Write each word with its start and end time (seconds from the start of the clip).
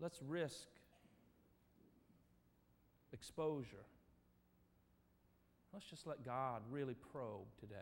let's 0.00 0.20
risk 0.22 0.68
exposure. 3.12 3.84
Let's 5.72 5.86
just 5.86 6.06
let 6.06 6.24
God 6.24 6.62
really 6.70 6.94
probe 7.12 7.46
today. 7.58 7.76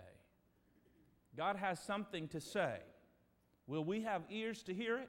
God 1.37 1.57
has 1.57 1.79
something 1.79 2.29
to 2.29 2.41
say. 2.41 2.79
Will 3.67 3.85
we 3.85 4.03
have 4.03 4.23
ears 4.31 4.63
to 4.65 4.75
hear 4.75 4.99
it? 4.99 5.09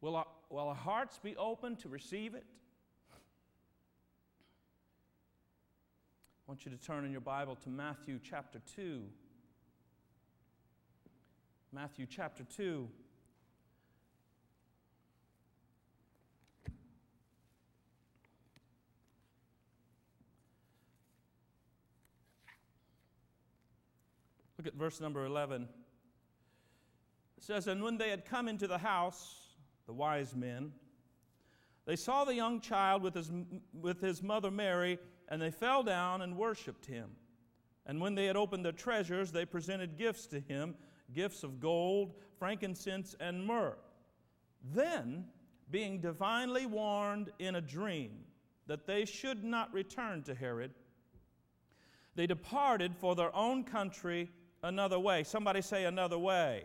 Will 0.00 0.16
our, 0.16 0.26
will 0.48 0.68
our 0.68 0.74
hearts 0.74 1.18
be 1.22 1.36
open 1.36 1.76
to 1.76 1.88
receive 1.88 2.34
it? 2.34 2.44
I 3.12 3.16
want 6.46 6.64
you 6.64 6.70
to 6.70 6.78
turn 6.78 7.04
in 7.04 7.12
your 7.12 7.20
Bible 7.20 7.54
to 7.56 7.68
Matthew 7.68 8.18
chapter 8.22 8.60
2. 8.74 9.02
Matthew 11.72 12.06
chapter 12.08 12.44
2. 12.56 12.88
Look 24.60 24.66
at 24.66 24.74
verse 24.74 25.00
number 25.00 25.24
11. 25.24 25.66
It 27.38 27.42
says, 27.42 27.66
And 27.66 27.82
when 27.82 27.96
they 27.96 28.10
had 28.10 28.26
come 28.26 28.46
into 28.46 28.66
the 28.66 28.76
house, 28.76 29.54
the 29.86 29.94
wise 29.94 30.36
men, 30.36 30.72
they 31.86 31.96
saw 31.96 32.26
the 32.26 32.34
young 32.34 32.60
child 32.60 33.02
with 33.02 33.14
his, 33.14 33.32
with 33.72 34.02
his 34.02 34.22
mother 34.22 34.50
Mary, 34.50 34.98
and 35.30 35.40
they 35.40 35.50
fell 35.50 35.82
down 35.82 36.20
and 36.20 36.36
worshiped 36.36 36.84
him. 36.84 37.08
And 37.86 38.02
when 38.02 38.14
they 38.14 38.26
had 38.26 38.36
opened 38.36 38.62
their 38.62 38.72
treasures, 38.72 39.32
they 39.32 39.46
presented 39.46 39.96
gifts 39.96 40.26
to 40.26 40.40
him 40.40 40.74
gifts 41.14 41.42
of 41.42 41.58
gold, 41.58 42.12
frankincense, 42.38 43.16
and 43.18 43.42
myrrh. 43.42 43.78
Then, 44.74 45.24
being 45.70 46.02
divinely 46.02 46.66
warned 46.66 47.30
in 47.38 47.54
a 47.54 47.62
dream 47.62 48.26
that 48.66 48.86
they 48.86 49.06
should 49.06 49.42
not 49.42 49.72
return 49.72 50.22
to 50.24 50.34
Herod, 50.34 50.74
they 52.14 52.26
departed 52.26 52.94
for 52.94 53.14
their 53.14 53.34
own 53.34 53.64
country 53.64 54.28
another 54.62 54.98
way. 54.98 55.24
Somebody 55.24 55.62
say, 55.62 55.84
another 55.84 56.18
way. 56.18 56.64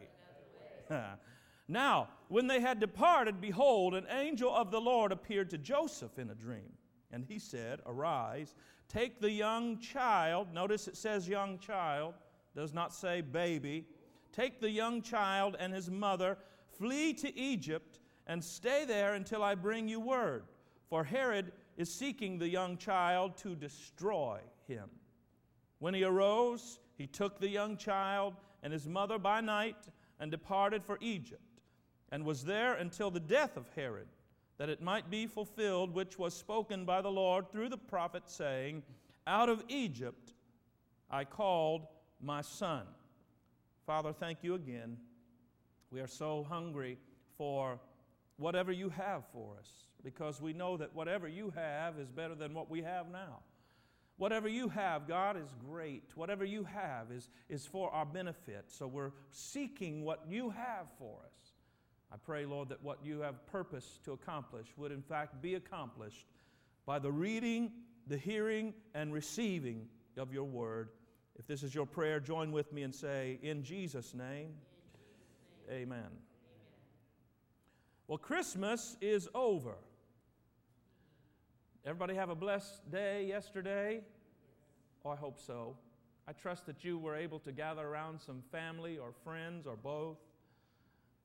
Another 0.89 1.01
way. 1.01 1.05
now, 1.67 2.09
when 2.27 2.47
they 2.47 2.59
had 2.59 2.79
departed, 2.79 3.41
behold, 3.41 3.93
an 3.93 4.05
angel 4.09 4.53
of 4.53 4.71
the 4.71 4.81
Lord 4.81 5.11
appeared 5.11 5.49
to 5.51 5.57
Joseph 5.57 6.17
in 6.17 6.29
a 6.29 6.35
dream. 6.35 6.71
And 7.11 7.23
he 7.23 7.39
said, 7.39 7.81
Arise, 7.85 8.55
take 8.89 9.21
the 9.21 9.31
young 9.31 9.79
child. 9.79 10.53
Notice 10.53 10.87
it 10.87 10.97
says 10.97 11.27
young 11.27 11.59
child, 11.59 12.15
does 12.55 12.73
not 12.73 12.93
say 12.93 13.21
baby. 13.21 13.85
Take 14.31 14.59
the 14.59 14.69
young 14.69 15.01
child 15.01 15.55
and 15.59 15.73
his 15.73 15.89
mother, 15.89 16.37
flee 16.77 17.13
to 17.13 17.37
Egypt, 17.37 17.99
and 18.27 18.43
stay 18.43 18.83
there 18.85 19.13
until 19.13 19.43
I 19.43 19.55
bring 19.55 19.87
you 19.87 19.99
word. 19.99 20.43
For 20.89 21.03
Herod 21.03 21.51
is 21.77 21.93
seeking 21.93 22.37
the 22.37 22.49
young 22.49 22.77
child 22.77 23.37
to 23.37 23.55
destroy 23.55 24.39
him. 24.67 24.89
When 25.79 25.93
he 25.93 26.03
arose, 26.03 26.79
he 26.97 27.07
took 27.07 27.39
the 27.39 27.49
young 27.49 27.77
child 27.77 28.33
and 28.63 28.71
his 28.71 28.87
mother 28.87 29.19
by 29.19 29.41
night 29.41 29.87
and 30.19 30.31
departed 30.31 30.83
for 30.83 30.97
Egypt, 31.01 31.41
and 32.11 32.25
was 32.25 32.43
there 32.43 32.73
until 32.73 33.11
the 33.11 33.19
death 33.19 33.57
of 33.57 33.69
Herod, 33.75 34.07
that 34.57 34.69
it 34.69 34.81
might 34.81 35.09
be 35.09 35.27
fulfilled 35.27 35.93
which 35.93 36.17
was 36.17 36.33
spoken 36.33 36.85
by 36.85 37.01
the 37.01 37.11
Lord 37.11 37.51
through 37.51 37.69
the 37.69 37.77
prophet, 37.77 38.23
saying, 38.27 38.83
Out 39.27 39.49
of 39.49 39.63
Egypt 39.67 40.33
I 41.09 41.25
called 41.25 41.87
my 42.21 42.41
son. 42.41 42.83
Father, 43.85 44.13
thank 44.13 44.39
you 44.41 44.55
again. 44.55 44.97
We 45.91 45.99
are 45.99 46.07
so 46.07 46.45
hungry 46.49 46.97
for 47.37 47.79
whatever 48.37 48.71
you 48.71 48.89
have 48.89 49.23
for 49.31 49.55
us 49.59 49.69
because 50.03 50.41
we 50.41 50.53
know 50.53 50.77
that 50.77 50.95
whatever 50.95 51.27
you 51.27 51.51
have 51.55 51.99
is 51.99 52.09
better 52.09 52.35
than 52.35 52.53
what 52.53 52.69
we 52.69 52.81
have 52.81 53.09
now. 53.11 53.39
Whatever 54.17 54.47
you 54.47 54.69
have, 54.69 55.07
God, 55.07 55.35
is 55.35 55.53
great. 55.69 56.03
Whatever 56.15 56.45
you 56.45 56.63
have 56.63 57.11
is, 57.11 57.29
is 57.49 57.65
for 57.65 57.91
our 57.91 58.05
benefit. 58.05 58.65
So 58.67 58.87
we're 58.87 59.11
seeking 59.31 60.05
what 60.05 60.23
you 60.29 60.49
have 60.51 60.87
for 60.97 61.19
us. 61.25 61.51
I 62.13 62.17
pray, 62.17 62.45
Lord, 62.45 62.69
that 62.69 62.81
what 62.81 62.99
you 63.03 63.19
have 63.19 63.45
purpose 63.47 63.99
to 64.05 64.13
accomplish 64.13 64.67
would 64.77 64.93
in 64.93 65.01
fact 65.01 65.41
be 65.41 65.55
accomplished 65.55 66.27
by 66.85 66.97
the 66.97 67.11
reading, 67.11 67.71
the 68.07 68.17
hearing, 68.17 68.73
and 68.93 69.11
receiving 69.11 69.87
of 70.15 70.31
your 70.31 70.45
word. 70.45 70.89
If 71.37 71.45
this 71.45 71.61
is 71.61 71.75
your 71.75 71.85
prayer, 71.85 72.21
join 72.21 72.53
with 72.53 72.71
me 72.71 72.83
and 72.83 72.95
say, 72.95 73.37
In 73.41 73.63
Jesus' 73.63 74.13
name, 74.13 74.29
In 74.29 74.53
Jesus 74.53 75.73
name. 75.73 75.81
Amen. 75.81 75.97
amen. 75.99 76.11
Well, 78.07 78.17
Christmas 78.17 78.95
is 79.01 79.27
over. 79.35 79.75
Everybody 81.85 82.15
have 82.15 82.29
a 82.29 82.35
blessed 82.35 82.89
day 82.89 83.25
yesterday? 83.27 84.01
Oh, 85.05 85.11
I 85.11 85.15
hope 85.15 85.39
so. 85.39 85.75
I 86.27 86.31
trust 86.33 86.65
that 86.65 86.83
you 86.83 86.97
were 86.97 87.15
able 87.15 87.37
to 87.39 87.51
gather 87.51 87.87
around 87.87 88.19
some 88.19 88.41
family 88.51 88.97
or 88.97 89.11
friends 89.23 89.67
or 89.67 89.75
both. 89.75 90.17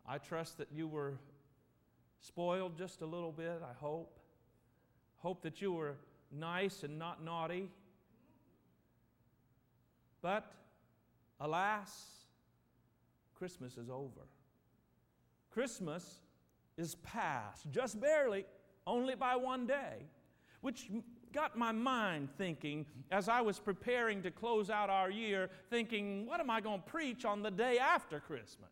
I 0.06 0.18
trust 0.18 0.58
that 0.58 0.68
you 0.70 0.86
were 0.86 1.14
spoiled 2.20 2.76
just 2.76 3.00
a 3.00 3.06
little 3.06 3.32
bit, 3.32 3.62
I 3.64 3.72
hope. 3.80 4.19
Hope 5.22 5.42
that 5.42 5.62
you 5.62 5.72
were 5.72 5.96
nice 6.30 6.82
and 6.82 6.98
not 6.98 7.24
naughty. 7.24 7.70
But 10.20 10.52
alas, 11.40 12.26
Christmas 13.34 13.78
is 13.78 13.88
over. 13.88 14.26
Christmas 15.50 16.20
is 16.76 16.96
past, 16.96 17.70
just 17.70 17.98
barely, 17.98 18.44
only 18.86 19.14
by 19.14 19.36
one 19.36 19.66
day, 19.66 20.04
which 20.60 20.90
got 21.32 21.56
my 21.56 21.72
mind 21.72 22.28
thinking 22.36 22.86
as 23.10 23.28
I 23.28 23.41
was 23.41 23.58
preparing 23.58 24.22
to 24.22 24.30
close 24.30 24.70
out 24.70 24.91
our 24.91 25.10
year, 25.10 25.50
thinking, 25.70 26.26
what 26.26 26.41
am 26.41 26.50
I 26.50 26.60
going 26.60 26.80
to 26.82 26.86
preach 26.86 27.24
on 27.24 27.42
the 27.42 27.50
day 27.50 27.78
after 27.78 28.20
Christmas? 28.20 28.70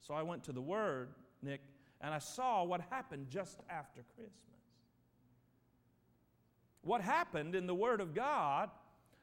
So 0.00 0.14
I 0.14 0.22
went 0.22 0.44
to 0.44 0.52
the 0.52 0.60
Word, 0.60 1.10
Nick, 1.42 1.60
and 2.00 2.12
I 2.12 2.18
saw 2.18 2.64
what 2.64 2.80
happened 2.90 3.28
just 3.30 3.60
after 3.70 4.02
Christmas. 4.16 4.36
What 6.82 7.00
happened 7.00 7.54
in 7.54 7.66
the 7.66 7.74
Word 7.74 8.00
of 8.00 8.14
God 8.14 8.70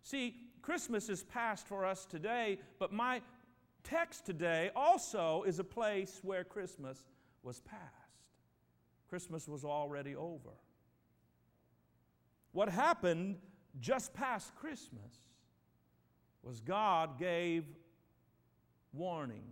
See, 0.03 0.35
Christmas 0.61 1.09
is 1.09 1.23
past 1.23 1.67
for 1.67 1.85
us 1.85 2.05
today, 2.05 2.59
but 2.79 2.91
my 2.91 3.21
text 3.83 4.25
today 4.25 4.71
also 4.75 5.43
is 5.43 5.59
a 5.59 5.63
place 5.63 6.19
where 6.23 6.43
Christmas 6.43 6.97
was 7.43 7.59
past. 7.61 7.81
Christmas 9.09 9.47
was 9.47 9.63
already 9.63 10.15
over. 10.15 10.51
What 12.51 12.69
happened 12.69 13.37
just 13.79 14.13
past 14.13 14.55
Christmas 14.55 15.13
was 16.43 16.59
God 16.59 17.19
gave 17.19 17.65
warnings. 18.93 19.43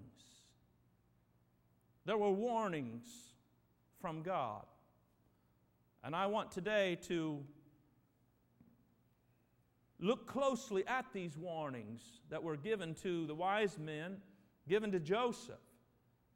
There 2.05 2.17
were 2.17 2.31
warnings 2.31 3.07
from 4.01 4.21
God. 4.21 4.65
And 6.03 6.15
I 6.15 6.27
want 6.27 6.51
today 6.51 6.97
to 7.07 7.43
Look 9.99 10.27
closely 10.27 10.85
at 10.85 11.05
these 11.11 11.35
warnings 11.37 12.01
that 12.29 12.43
were 12.43 12.55
given 12.55 12.93
to 12.95 13.25
the 13.25 13.33
wise 13.33 13.79
men, 13.79 14.17
given 14.67 14.91
to 14.91 14.99
Joseph. 14.99 15.55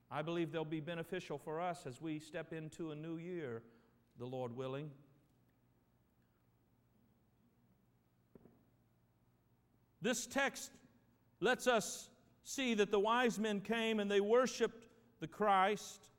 I 0.10 0.24
believe 0.24 0.52
they'll 0.52 0.66
be 0.66 0.80
beneficial 0.80 1.38
for 1.38 1.62
us 1.62 1.86
as 1.86 2.02
we 2.02 2.18
step 2.18 2.54
into 2.54 2.92
a 2.92 2.96
new 2.96 3.18
year, 3.18 3.62
the 4.18 4.26
Lord 4.26 4.56
willing. 4.56 4.90
This 10.02 10.26
text 10.26 10.72
lets 11.40 11.68
us 11.68 12.10
see 12.44 12.74
that 12.76 12.92
the 12.92 13.00
wise 13.00 13.38
men 13.40 13.62
came 13.62 14.00
and 14.00 14.10
they 14.10 14.22
worshiped 14.22 14.88
the 15.20 15.28
Christ, 15.28 16.10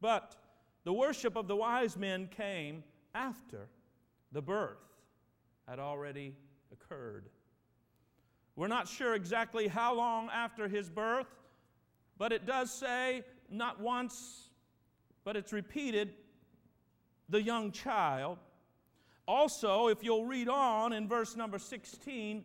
but 0.00 0.36
the 0.84 0.92
worship 0.92 1.36
of 1.36 1.48
the 1.48 1.56
wise 1.56 1.96
men 1.96 2.28
came 2.28 2.84
after 3.14 3.68
the 4.32 4.42
birth 4.42 4.78
had 5.66 5.78
already 5.78 6.34
occurred. 6.72 7.28
We're 8.56 8.68
not 8.68 8.86
sure 8.86 9.14
exactly 9.14 9.66
how 9.66 9.94
long 9.94 10.28
after 10.30 10.68
his 10.68 10.88
birth, 10.88 11.26
but 12.18 12.32
it 12.32 12.46
does 12.46 12.70
say 12.72 13.24
not 13.50 13.80
once, 13.80 14.50
but 15.24 15.36
it's 15.36 15.52
repeated 15.52 16.14
the 17.28 17.42
young 17.42 17.72
child. 17.72 18.38
Also, 19.26 19.88
if 19.88 20.04
you'll 20.04 20.26
read 20.26 20.48
on 20.48 20.92
in 20.92 21.08
verse 21.08 21.34
number 21.34 21.58
16, 21.58 22.44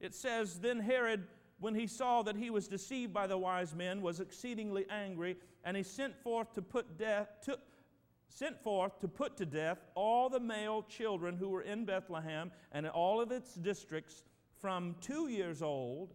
it 0.00 0.14
says, 0.14 0.58
Then 0.58 0.80
Herod, 0.80 1.26
when 1.58 1.74
he 1.74 1.86
saw 1.86 2.22
that 2.22 2.36
he 2.36 2.50
was 2.50 2.66
deceived 2.68 3.12
by 3.12 3.26
the 3.26 3.38
wise 3.38 3.74
men, 3.74 4.00
was 4.00 4.20
exceedingly 4.20 4.86
angry, 4.90 5.36
and 5.64 5.76
he 5.76 5.82
sent 5.82 6.16
forth 6.22 6.52
to 6.54 6.62
put 6.62 6.98
death, 6.98 7.28
to, 7.44 7.58
sent 8.28 8.60
forth 8.62 8.98
to 9.00 9.08
put 9.08 9.36
to 9.36 9.46
death 9.46 9.78
all 9.94 10.28
the 10.28 10.40
male 10.40 10.82
children 10.82 11.36
who 11.36 11.50
were 11.50 11.62
in 11.62 11.84
Bethlehem 11.84 12.50
and 12.72 12.86
in 12.86 12.92
all 12.92 13.20
of 13.20 13.30
its 13.30 13.54
districts 13.54 14.24
from 14.60 14.96
two 15.00 15.28
years 15.28 15.62
old 15.62 16.14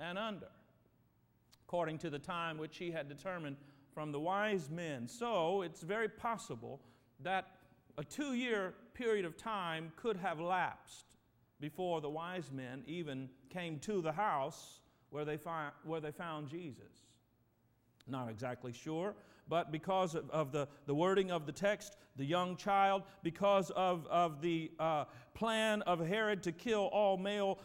and 0.00 0.18
under, 0.18 0.48
according 1.66 1.98
to 1.98 2.10
the 2.10 2.18
time 2.18 2.58
which 2.58 2.78
he 2.78 2.90
had 2.90 3.08
determined 3.08 3.56
from 3.94 4.12
the 4.12 4.20
wise 4.20 4.68
men. 4.70 5.08
So 5.08 5.62
it's 5.62 5.82
very 5.82 6.08
possible 6.08 6.80
that 7.20 7.46
a 7.96 8.04
two 8.04 8.34
year 8.34 8.74
period 8.94 9.24
of 9.24 9.36
time 9.36 9.92
could 9.96 10.16
have 10.16 10.40
lapsed 10.40 11.06
before 11.60 12.00
the 12.00 12.10
wise 12.10 12.50
men 12.52 12.82
even 12.86 13.28
came 13.50 13.78
to 13.80 14.00
the 14.02 14.12
house 14.12 14.80
where 15.10 15.24
they, 15.24 15.36
fi- 15.36 15.70
where 15.84 16.00
they 16.00 16.10
found 16.10 16.48
Jesus. 16.48 16.92
Not 18.06 18.28
exactly 18.28 18.72
sure, 18.72 19.14
but 19.48 19.72
because 19.72 20.14
of, 20.14 20.28
of 20.30 20.52
the, 20.52 20.68
the 20.86 20.94
wording 20.94 21.30
of 21.30 21.46
the 21.46 21.52
text, 21.52 21.96
the 22.16 22.24
young 22.24 22.56
child, 22.56 23.02
because 23.22 23.70
of, 23.70 24.06
of 24.06 24.40
the 24.40 24.70
uh, 24.78 25.04
plan 25.34 25.82
of 25.82 26.04
Herod 26.06 26.42
to 26.44 26.52
kill 26.52 26.86
all 26.92 27.16
male 27.16 27.58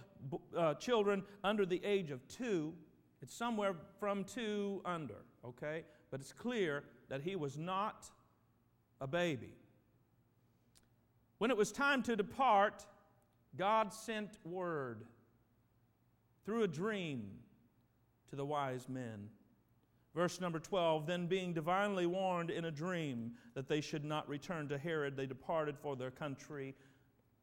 uh, 0.55 0.75
children 0.75 1.23
under 1.43 1.65
the 1.65 1.81
age 1.83 2.11
of 2.11 2.27
two, 2.27 2.73
it's 3.21 3.35
somewhere 3.35 3.75
from 3.99 4.23
two 4.23 4.81
under, 4.85 5.25
okay? 5.45 5.83
But 6.09 6.21
it's 6.21 6.33
clear 6.33 6.83
that 7.09 7.21
he 7.21 7.35
was 7.35 7.57
not 7.57 8.09
a 8.99 9.07
baby. 9.07 9.53
When 11.37 11.49
it 11.49 11.57
was 11.57 11.71
time 11.71 12.03
to 12.03 12.15
depart, 12.15 12.85
God 13.57 13.93
sent 13.93 14.37
word 14.43 15.05
through 16.45 16.63
a 16.63 16.67
dream 16.67 17.29
to 18.29 18.35
the 18.35 18.45
wise 18.45 18.87
men. 18.87 19.29
Verse 20.15 20.41
number 20.41 20.59
12 20.59 21.05
Then, 21.05 21.27
being 21.27 21.53
divinely 21.53 22.05
warned 22.05 22.49
in 22.49 22.65
a 22.65 22.71
dream 22.71 23.31
that 23.53 23.67
they 23.67 23.81
should 23.81 24.03
not 24.03 24.27
return 24.27 24.67
to 24.69 24.77
Herod, 24.77 25.15
they 25.15 25.25
departed 25.25 25.77
for 25.77 25.95
their 25.95 26.11
country 26.11 26.75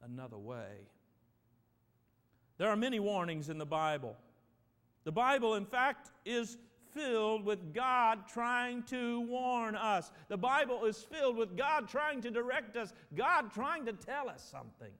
another 0.03 0.39
way. 0.39 0.89
There 2.59 2.69
are 2.69 2.77
many 2.77 3.01
warnings 3.01 3.49
in 3.49 3.59
the 3.59 3.67
Bible. 3.67 4.17
The 5.05 5.13
Bible, 5.13 5.55
in 5.55 5.65
fact, 5.65 6.11
is 6.25 6.59
filled 6.93 7.45
with 7.45 7.73
God 7.73 8.27
trying 8.27 8.83
to 8.85 9.21
warn 9.21 9.77
us. 9.77 10.11
The 10.29 10.37
Bible 10.37 10.85
is 10.85 10.99
filled 10.99 11.37
with 11.37 11.57
God 11.57 11.89
trying 11.89 12.21
to 12.23 12.31
direct 12.31 12.77
us, 12.77 12.93
God 13.15 13.53
trying 13.53 13.87
to 13.87 13.93
tell 13.93 14.29
us 14.29 14.47
something. 14.51 14.93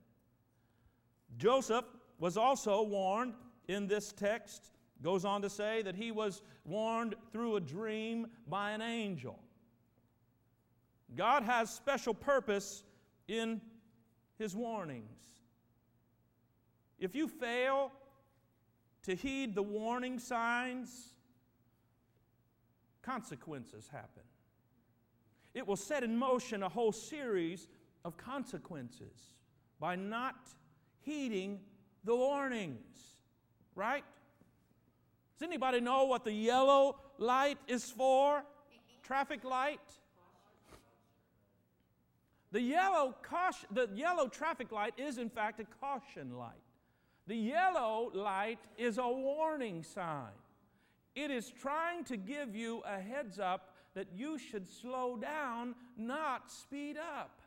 Joseph 1.39 1.85
was 2.19 2.35
also 2.37 2.83
warned 2.83 3.33
in 3.69 3.87
this 3.87 4.11
text, 4.11 4.71
goes 5.01 5.23
on 5.23 5.41
to 5.41 5.49
say 5.49 5.81
that 5.81 5.95
he 5.95 6.11
was 6.11 6.41
warned 6.65 7.15
through 7.31 7.55
a 7.55 7.61
dream 7.61 8.27
by 8.47 8.71
an 8.71 8.81
angel. 8.81 9.39
God 11.15 11.43
has 11.43 11.69
special 11.69 12.13
purpose 12.13 12.83
in 13.27 13.61
his 14.37 14.55
warnings. 14.55 15.17
If 16.99 17.15
you 17.15 17.29
fail 17.29 17.93
to 19.03 19.15
heed 19.15 19.55
the 19.55 19.63
warning 19.63 20.19
signs, 20.19 21.13
consequences 23.01 23.87
happen. 23.89 24.23
It 25.53 25.65
will 25.65 25.77
set 25.77 26.03
in 26.03 26.17
motion 26.17 26.63
a 26.63 26.69
whole 26.69 26.91
series 26.91 27.69
of 28.03 28.17
consequences 28.17 29.35
by 29.79 29.95
not 29.95 30.35
heeding 31.09 31.59
the 32.03 32.15
warnings, 32.15 33.15
right? 33.75 34.03
Does 35.37 35.47
anybody 35.47 35.79
know 35.79 36.05
what 36.05 36.23
the 36.23 36.31
yellow 36.31 36.97
light 37.17 37.57
is 37.67 37.85
for? 37.85 38.43
Traffic 39.01 39.43
light? 39.43 39.79
The 42.51 42.61
yellow, 42.61 43.15
caution, 43.23 43.67
the 43.71 43.89
yellow 43.93 44.27
traffic 44.27 44.71
light 44.71 44.93
is, 44.97 45.17
in 45.17 45.29
fact, 45.29 45.59
a 45.59 45.65
caution 45.79 46.37
light. 46.37 46.53
The 47.27 47.35
yellow 47.35 48.11
light 48.13 48.59
is 48.77 48.97
a 48.97 49.07
warning 49.07 49.83
sign. 49.83 50.33
It 51.15 51.31
is 51.31 51.51
trying 51.61 52.03
to 52.05 52.17
give 52.17 52.55
you 52.55 52.81
a 52.85 52.99
heads 52.99 53.39
up 53.39 53.75
that 53.95 54.07
you 54.15 54.37
should 54.37 54.67
slow 54.67 55.17
down, 55.17 55.75
not 55.97 56.51
speed 56.51 56.97
up. 56.97 57.38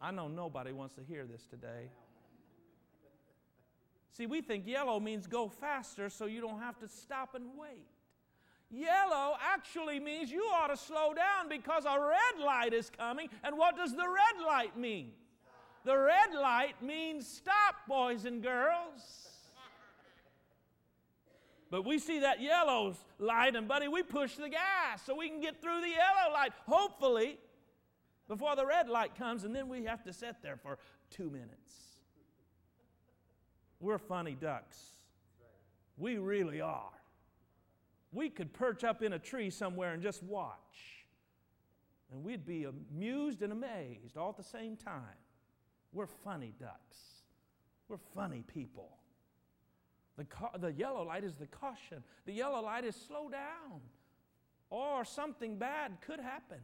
I 0.00 0.10
know 0.10 0.28
nobody 0.28 0.72
wants 0.72 0.94
to 0.94 1.02
hear 1.02 1.24
this 1.24 1.46
today. 1.46 1.90
See, 4.12 4.26
we 4.26 4.40
think 4.40 4.66
yellow 4.66 4.98
means 4.98 5.26
go 5.26 5.48
faster 5.48 6.08
so 6.08 6.26
you 6.26 6.40
don't 6.40 6.60
have 6.60 6.78
to 6.80 6.88
stop 6.88 7.34
and 7.34 7.44
wait. 7.58 7.86
Yellow 8.70 9.36
actually 9.40 10.00
means 10.00 10.30
you 10.30 10.42
ought 10.54 10.68
to 10.68 10.76
slow 10.76 11.14
down 11.14 11.48
because 11.48 11.84
a 11.84 12.00
red 12.00 12.44
light 12.44 12.72
is 12.72 12.90
coming. 12.90 13.28
And 13.44 13.56
what 13.56 13.76
does 13.76 13.92
the 13.92 14.06
red 14.08 14.44
light 14.44 14.76
mean? 14.76 15.12
The 15.84 15.96
red 15.96 16.34
light 16.34 16.82
means 16.82 17.28
stop, 17.28 17.74
boys 17.86 18.24
and 18.24 18.42
girls. 18.42 19.28
But 21.70 21.84
we 21.84 21.98
see 21.98 22.20
that 22.20 22.40
yellow 22.40 22.96
light, 23.18 23.54
and 23.54 23.68
buddy, 23.68 23.88
we 23.88 24.02
push 24.02 24.36
the 24.36 24.48
gas 24.48 25.02
so 25.04 25.14
we 25.16 25.28
can 25.28 25.40
get 25.40 25.60
through 25.60 25.80
the 25.80 25.88
yellow 25.88 26.32
light, 26.32 26.52
hopefully, 26.66 27.38
before 28.28 28.56
the 28.56 28.66
red 28.66 28.88
light 28.88 29.14
comes, 29.14 29.44
and 29.44 29.54
then 29.54 29.68
we 29.68 29.84
have 29.84 30.02
to 30.04 30.12
sit 30.12 30.36
there 30.42 30.56
for 30.56 30.78
two 31.10 31.30
minutes. 31.30 31.72
We're 33.80 33.98
funny 33.98 34.36
ducks. 34.38 34.78
We 35.96 36.18
really 36.18 36.60
are. 36.60 36.90
We 38.12 38.30
could 38.30 38.52
perch 38.52 38.84
up 38.84 39.02
in 39.02 39.12
a 39.12 39.18
tree 39.18 39.50
somewhere 39.50 39.92
and 39.92 40.02
just 40.02 40.22
watch, 40.22 41.06
and 42.10 42.24
we'd 42.24 42.46
be 42.46 42.64
amused 42.64 43.42
and 43.42 43.52
amazed 43.52 44.16
all 44.16 44.30
at 44.30 44.36
the 44.36 44.42
same 44.42 44.76
time. 44.76 45.02
We're 45.92 46.06
funny 46.06 46.54
ducks. 46.58 46.98
We're 47.88 47.98
funny 48.14 48.42
people. 48.42 48.90
The, 50.16 50.24
ca- 50.24 50.56
the 50.58 50.72
yellow 50.72 51.04
light 51.04 51.24
is 51.24 51.36
the 51.36 51.46
caution. 51.46 52.02
The 52.24 52.32
yellow 52.32 52.62
light 52.62 52.84
is 52.84 52.96
slow 52.96 53.28
down, 53.28 53.80
or 54.70 55.04
something 55.04 55.58
bad 55.58 55.98
could 56.00 56.20
happen. 56.20 56.58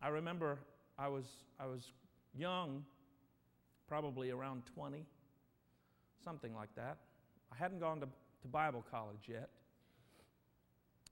I 0.00 0.08
remember 0.08 0.58
I 0.98 1.08
was, 1.08 1.24
I 1.58 1.66
was 1.66 1.92
young, 2.34 2.84
probably 3.88 4.30
around 4.30 4.62
20, 4.74 5.04
something 6.24 6.54
like 6.54 6.74
that. 6.76 6.98
I 7.52 7.56
hadn't 7.56 7.80
gone 7.80 8.00
to, 8.00 8.06
to 8.42 8.48
Bible 8.48 8.84
college 8.90 9.26
yet, 9.26 9.48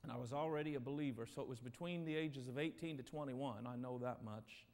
and 0.03 0.13
I 0.13 0.17
was 0.17 0.33
already 0.33 0.77
a 0.77 0.81
believer, 0.81 1.27
so 1.27 1.43
it 1.43 1.49
was 1.49 1.59
between 1.59 2.05
the 2.05 2.15
ages 2.15 2.47
of 2.47 2.59
18 2.59 2.99
to 2.99 3.03
21. 3.03 3.67
I 3.67 3.77
know 3.77 3.99
that 3.99 4.23
much. 4.25 4.67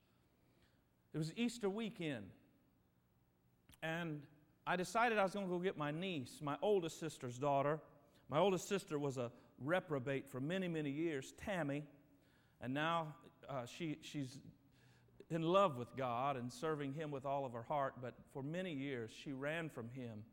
It 1.14 1.18
was 1.18 1.32
Easter 1.36 1.70
weekend, 1.70 2.26
and 3.82 4.22
I 4.66 4.76
decided 4.76 5.18
I 5.18 5.22
was 5.22 5.32
going 5.32 5.46
to 5.46 5.52
go 5.52 5.58
get 5.58 5.78
my 5.78 5.90
niece, 5.90 6.38
my 6.42 6.56
oldest 6.60 7.00
sister's 7.00 7.38
daughter. 7.38 7.80
My 8.28 8.38
oldest 8.38 8.68
sister 8.68 8.98
was 8.98 9.16
a 9.16 9.30
reprobate 9.58 10.30
for 10.30 10.40
many, 10.40 10.68
many 10.68 10.90
years, 10.90 11.34
Tammy, 11.44 11.84
and 12.60 12.72
now 12.72 13.14
uh, 13.52 13.66
she, 13.66 13.98
she's 14.00 14.38
in 15.30 15.42
love 15.42 15.76
with 15.76 15.94
God 15.96 16.36
and 16.36 16.50
serving 16.50 16.94
Him 16.94 17.10
with 17.10 17.26
all 17.26 17.44
of 17.44 17.52
her 17.52 17.62
heart, 17.62 17.94
but 18.00 18.14
for 18.32 18.42
many 18.42 18.72
years 18.72 19.10
she 19.22 19.32
ran 19.32 19.68
from 19.68 19.88
Him. 19.90 20.24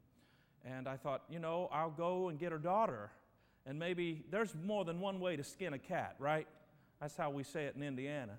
And 0.66 0.88
I 0.88 0.98
thought, 0.98 1.24
you 1.30 1.40
know, 1.40 1.70
I'll 1.72 1.90
go 1.90 2.30
and 2.30 2.40
get 2.40 2.52
her 2.52 2.58
daughter. 2.58 3.12
And 3.66 3.78
maybe 3.78 4.24
there's 4.30 4.56
more 4.66 4.86
than 4.86 5.00
one 5.00 5.20
way 5.20 5.36
to 5.36 5.44
skin 5.44 5.74
a 5.74 5.80
cat, 5.80 6.16
right? 6.20 6.48
That's 7.02 7.16
how 7.16 7.30
we 7.30 7.44
say 7.44 7.66
it 7.66 7.76
in 7.76 7.84
Indiana. 7.84 8.38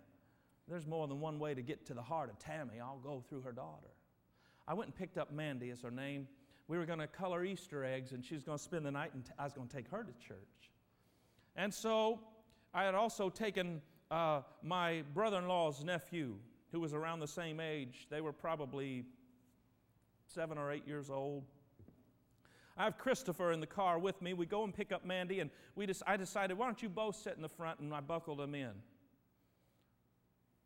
There's 0.68 0.86
more 0.86 1.08
than 1.08 1.20
one 1.20 1.38
way 1.38 1.54
to 1.54 1.62
get 1.62 1.86
to 1.86 1.94
the 1.94 2.02
heart 2.02 2.30
of 2.30 2.38
Tammy. 2.38 2.80
I'll 2.80 3.00
go 3.02 3.22
through 3.28 3.42
her 3.42 3.52
daughter. 3.52 3.88
I 4.68 4.74
went 4.74 4.88
and 4.88 4.94
picked 4.94 5.18
up 5.18 5.32
Mandy 5.32 5.70
as 5.70 5.80
her 5.82 5.90
name. 5.90 6.28
We 6.68 6.78
were 6.78 6.86
going 6.86 7.00
to 7.00 7.06
color 7.06 7.44
Easter 7.44 7.84
eggs, 7.84 8.12
and 8.12 8.24
she 8.24 8.34
was 8.34 8.44
going 8.44 8.58
to 8.58 8.62
spend 8.62 8.86
the 8.86 8.90
night, 8.90 9.12
and 9.14 9.24
I 9.38 9.44
was 9.44 9.52
going 9.52 9.66
to 9.66 9.76
take 9.76 9.88
her 9.90 10.04
to 10.04 10.26
church. 10.26 10.70
And 11.56 11.74
so 11.74 12.20
I 12.72 12.84
had 12.84 12.94
also 12.94 13.28
taken 13.28 13.82
uh, 14.10 14.42
my 14.62 15.02
brother 15.14 15.38
in 15.38 15.48
law's 15.48 15.84
nephew, 15.84 16.34
who 16.72 16.80
was 16.80 16.94
around 16.94 17.20
the 17.20 17.28
same 17.28 17.60
age. 17.60 18.06
They 18.10 18.20
were 18.20 18.32
probably 18.32 19.04
seven 20.26 20.58
or 20.58 20.70
eight 20.72 20.86
years 20.86 21.10
old. 21.10 21.44
I 22.76 22.84
have 22.84 22.96
Christopher 22.96 23.52
in 23.52 23.60
the 23.60 23.66
car 23.66 23.98
with 23.98 24.22
me. 24.22 24.32
We 24.32 24.46
go 24.46 24.64
and 24.64 24.74
pick 24.74 24.92
up 24.92 25.04
Mandy, 25.04 25.40
and 25.40 25.50
we 25.74 25.86
just, 25.86 26.02
I 26.06 26.16
decided, 26.16 26.56
why 26.56 26.66
don't 26.66 26.82
you 26.82 26.88
both 26.88 27.16
sit 27.16 27.34
in 27.36 27.42
the 27.42 27.48
front? 27.48 27.80
And 27.80 27.92
I 27.92 28.00
buckled 28.00 28.38
them 28.38 28.54
in. 28.54 28.70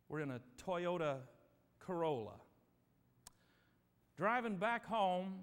We're 0.09 0.21
in 0.21 0.31
a 0.31 0.41
Toyota 0.65 1.17
Corolla 1.81 2.35
driving 4.17 4.57
back 4.57 4.87
home, 4.87 5.41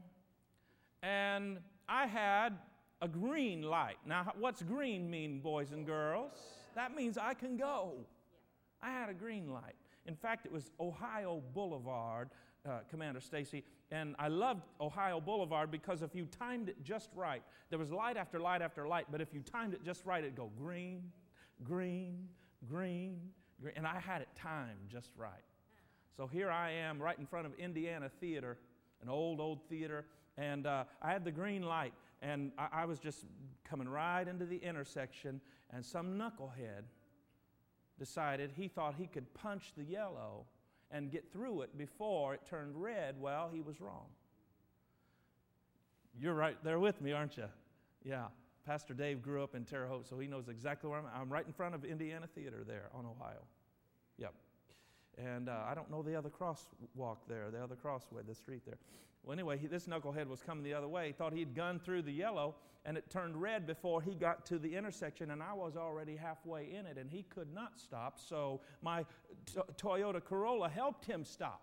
and 1.04 1.58
I 1.90 2.08
had 2.08 2.58
a 3.02 3.08
green 3.08 3.64
light. 3.64 3.98
Now, 4.06 4.32
what's 4.40 4.62
green 4.62 5.10
mean, 5.10 5.40
boys 5.40 5.72
and 5.72 5.86
girls? 5.86 6.34
That 6.76 6.96
means 6.96 7.18
I 7.18 7.34
can 7.34 7.58
go. 7.58 8.06
I 8.82 8.92
had 8.92 9.10
a 9.10 9.14
green 9.14 9.52
light. 9.52 9.76
In 10.06 10.16
fact, 10.16 10.46
it 10.46 10.52
was 10.52 10.72
Ohio 10.80 11.42
Boulevard, 11.54 12.30
uh, 12.68 12.80
Commander 12.90 13.20
Stacy, 13.20 13.64
and 13.92 14.16
I 14.18 14.30
loved 14.30 14.64
Ohio 14.80 15.20
Boulevard 15.20 15.70
because 15.70 16.02
if 16.02 16.16
you 16.16 16.26
timed 16.26 16.70
it 16.70 16.84
just 16.84 17.10
right, 17.16 17.44
there 17.70 17.78
was 17.78 17.92
light 17.92 18.18
after 18.18 18.40
light 18.40 18.62
after 18.62 18.88
light, 18.88 19.08
but 19.12 19.22
if 19.22 19.34
you 19.34 19.42
timed 19.42 19.74
it 19.74 19.84
just 19.84 20.06
right, 20.06 20.24
it'd 20.24 20.36
go 20.36 20.50
green, 20.58 21.04
green, 21.64 22.28
green, 22.68 23.20
green, 23.62 23.74
and 23.76 23.86
I 23.86 24.00
had 24.00 24.22
it 24.22 24.30
timed 24.36 24.90
just 24.90 25.12
right. 25.18 25.44
So 26.18 26.28
here 26.28 26.50
I 26.50 26.72
am 26.72 27.02
right 27.02 27.18
in 27.18 27.26
front 27.26 27.46
of 27.46 27.54
Indiana 27.56 28.10
Theater, 28.20 28.58
an 29.02 29.10
old, 29.10 29.40
old 29.40 29.60
theater, 29.70 30.06
and 30.38 30.66
uh, 30.66 30.86
I 31.02 31.12
had 31.12 31.26
the 31.26 31.32
green 31.32 31.64
light. 31.64 31.94
and 32.22 32.52
I, 32.58 32.68
I 32.84 32.86
was 32.86 33.00
just 33.00 33.26
coming 33.64 33.88
right 33.88 34.28
into 34.28 34.46
the 34.46 34.58
intersection, 34.58 35.42
and 35.74 35.86
some 35.86 36.18
knucklehead 36.18 36.84
decided 38.00 38.52
he 38.56 38.68
thought 38.68 38.96
he 38.98 39.08
could 39.08 39.32
punch 39.34 39.74
the 39.78 39.84
yellow 39.84 40.46
and 40.92 41.12
get 41.12 41.32
through 41.32 41.62
it 41.62 41.78
before 41.78 42.34
it 42.34 42.42
turned 42.50 42.76
red. 42.76 43.16
Well, 43.20 43.50
he 43.54 43.62
was 43.62 43.80
wrong. 43.80 44.08
You're 46.20 46.34
right 46.34 46.58
there 46.64 46.80
with 46.80 47.02
me, 47.02 47.14
aren't 47.14 47.38
you? 47.38 47.46
Yeah. 48.04 48.26
Pastor 48.66 48.94
Dave 48.94 49.22
grew 49.22 49.44
up 49.44 49.56
in 49.56 49.66
Terre 49.66 49.88
Haute, 49.88 50.08
so 50.08 50.20
he 50.20 50.28
knows 50.28 50.48
exactly 50.50 50.90
where 50.90 51.00
I'm. 51.00 51.06
I'm 51.16 51.30
right 51.32 51.46
in 51.46 51.54
front 51.54 51.74
of 51.74 51.84
Indiana 51.84 52.28
Theater 52.28 52.64
there 52.68 52.90
on 52.94 53.06
Ohio. 53.06 53.42
Yep. 54.18 54.34
And 55.24 55.50
uh, 55.50 55.66
I 55.68 55.76
don't 55.76 55.92
know 55.92 56.02
the 56.02 56.16
other 56.16 56.30
crosswalk 56.30 57.18
there, 57.28 57.52
the 57.52 57.64
other 57.64 57.76
crossway, 57.76 58.24
the 58.28 58.34
street 58.34 58.64
there. 58.66 58.78
Well, 59.24 59.34
anyway, 59.34 59.58
he, 59.58 59.68
this 59.68 59.86
knucklehead 59.86 60.28
was 60.28 60.42
coming 60.42 60.64
the 60.64 60.74
other 60.74 60.88
way. 60.88 61.08
He 61.08 61.14
thought 61.14 61.34
he'd 61.34 61.54
gone 61.54 61.80
through 61.80 62.02
the 62.04 62.12
yellow, 62.12 62.56
and 62.86 62.98
it 62.98 63.10
turned 63.12 63.40
red 63.40 63.68
before 63.68 64.02
he 64.02 64.16
got 64.16 64.48
to 64.48 64.58
the 64.58 64.76
intersection, 64.76 65.30
and 65.30 65.44
I 65.44 65.54
was 65.54 65.78
already 65.78 66.16
halfway 66.16 66.72
in 66.72 66.88
it, 66.88 66.98
and 66.98 67.10
he 67.10 67.24
could 67.24 67.54
not 67.54 67.80
stop. 67.80 68.20
So 68.20 68.62
my 68.82 69.06
t- 69.46 69.62
Toyota 69.80 70.24
Corolla 70.24 70.70
helped 70.70 71.06
him 71.06 71.24
stop. 71.24 71.62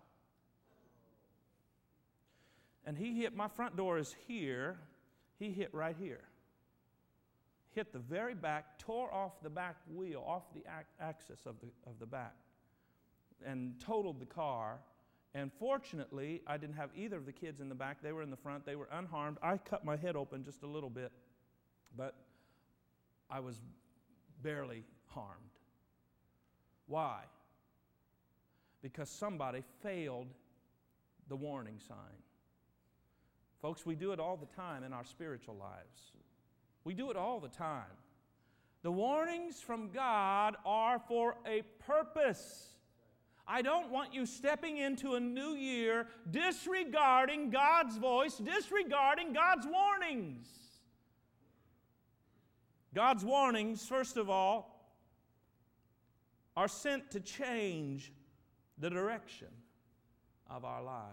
And 2.85 2.97
he 2.97 3.19
hit, 3.19 3.35
my 3.35 3.49
front 3.49 3.75
door 3.75 3.97
is 3.97 4.15
here, 4.25 4.77
he 5.37 5.51
hit 5.51 5.73
right 5.73 5.95
here. 5.99 6.21
Hit 7.71 7.91
the 7.91 7.99
very 7.99 8.33
back, 8.35 8.79
tore 8.79 9.13
off 9.13 9.33
the 9.43 9.49
back 9.49 9.75
wheel, 9.93 10.23
off 10.25 10.43
the 10.53 10.63
axis 11.01 11.45
of 11.45 11.55
the, 11.59 11.67
of 11.85 11.99
the 11.99 12.05
back, 12.05 12.33
and 13.45 13.79
totaled 13.79 14.19
the 14.19 14.25
car 14.25 14.79
and 15.35 15.51
fortunately, 15.59 16.41
I 16.47 16.57
didn't 16.57 16.75
have 16.75 16.89
either 16.95 17.17
of 17.17 17.25
the 17.25 17.31
kids 17.31 17.61
in 17.61 17.69
the 17.69 17.75
back. 17.75 18.01
They 18.01 18.11
were 18.11 18.23
in 18.23 18.31
the 18.31 18.37
front. 18.37 18.65
They 18.65 18.75
were 18.75 18.89
unharmed. 18.91 19.37
I 19.43 19.57
cut 19.57 19.85
my 19.85 19.95
head 19.95 20.15
open 20.15 20.43
just 20.43 20.63
a 20.63 20.67
little 20.67 20.89
bit, 20.89 21.11
but 21.95 22.15
I 23.29 23.39
was 23.39 23.61
barely 24.41 24.83
harmed. 25.05 25.37
Why? 26.87 27.19
Because 28.81 29.09
somebody 29.09 29.63
failed 29.83 30.27
the 31.27 31.35
warning 31.35 31.79
sign. 31.87 31.97
Folks, 33.61 33.85
we 33.85 33.93
do 33.93 34.11
it 34.13 34.19
all 34.19 34.37
the 34.37 34.47
time 34.55 34.83
in 34.83 34.93
our 34.93 35.03
spiritual 35.03 35.55
lives. 35.55 36.13
We 36.85 36.95
do 36.95 37.11
it 37.11 37.17
all 37.17 37.39
the 37.39 37.49
time. 37.49 37.83
The 38.81 38.91
warnings 38.91 39.59
from 39.59 39.91
God 39.91 40.55
are 40.65 40.97
for 41.07 41.35
a 41.45 41.61
purpose. 41.85 42.78
I 43.51 43.63
don't 43.63 43.89
want 43.89 44.13
you 44.13 44.27
stepping 44.27 44.77
into 44.77 45.15
a 45.15 45.19
new 45.19 45.55
year 45.55 46.05
disregarding 46.29 47.49
God's 47.49 47.97
voice, 47.97 48.37
disregarding 48.37 49.33
God's 49.33 49.65
warnings. 49.65 50.47
God's 52.93 53.25
warnings, 53.25 53.87
first 53.87 54.17
of 54.17 54.29
all, 54.29 54.93
are 56.55 56.67
sent 56.67 57.09
to 57.11 57.19
change 57.19 58.13
the 58.77 58.89
direction 58.89 59.47
of 60.47 60.63
our 60.63 60.83
lives. 60.83 61.07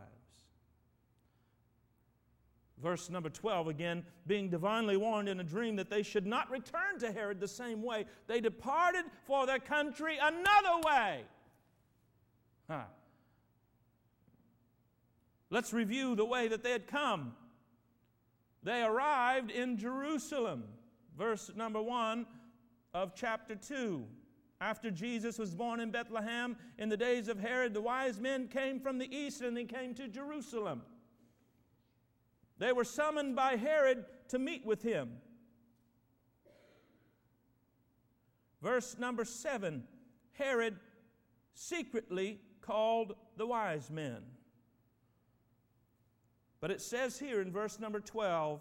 Verse 2.83 3.09
number 3.09 3.31
12 3.31 3.69
again, 3.69 4.05
being 4.27 4.51
divinely 4.51 4.99
warned 4.99 5.31
in 5.31 5.41
a 5.41 5.45
dream 5.45 5.77
that 5.77 5.89
they 5.89 6.03
should 6.03 6.27
not 6.27 6.51
return 6.51 6.99
to 7.01 7.11
Herod 7.11 7.41
the 7.41 7.49
same 7.49 7.83
way, 7.83 8.05
they 8.27 8.43
departed 8.43 9.07
for 9.25 9.47
their 9.47 9.59
country 9.59 10.19
another 10.21 10.81
way. 10.85 11.25
Huh. 12.69 12.85
Let's 15.51 15.73
review 15.73 16.17
the 16.17 16.25
way 16.25 16.49
that 16.49 16.63
they 16.63 16.73
had 16.73 16.87
come. 16.87 17.35
They 18.63 18.83
arrived 18.83 19.51
in 19.51 19.79
Jerusalem, 19.79 20.65
verse 21.17 21.53
number 21.55 21.81
1 21.81 22.27
of 22.95 23.15
chapter 23.15 23.55
2. 23.55 24.05
After 24.61 24.91
Jesus 24.91 25.39
was 25.39 25.55
born 25.55 25.81
in 25.81 25.91
Bethlehem, 25.91 26.57
in 26.79 26.89
the 26.89 26.97
days 26.97 27.29
of 27.29 27.39
Herod, 27.39 27.75
the 27.75 27.81
wise 27.81 28.19
men 28.19 28.49
came 28.49 28.81
from 28.81 28.99
the 28.99 29.15
east 29.15 29.43
and 29.43 29.57
they 29.57 29.65
came 29.65 29.95
to 29.95 30.09
Jerusalem. 30.09 30.83
They 32.59 32.73
were 32.73 32.85
summoned 32.85 33.37
by 33.37 33.57
Herod 33.57 34.05
to 34.29 34.39
meet 34.39 34.65
with 34.65 34.83
him. 34.83 35.11
Verse 38.63 38.97
number 38.99 39.25
7 39.25 39.85
Herod 40.33 40.77
secretly 41.55 42.41
called 42.67 43.15
the 43.37 43.47
wise 43.47 43.91
men. 43.91 44.23
But 46.61 46.71
it 46.71 46.81
says 46.81 47.19
here 47.19 47.41
in 47.41 47.53
verse 47.53 47.79
number 47.79 48.01
12, 48.01 48.61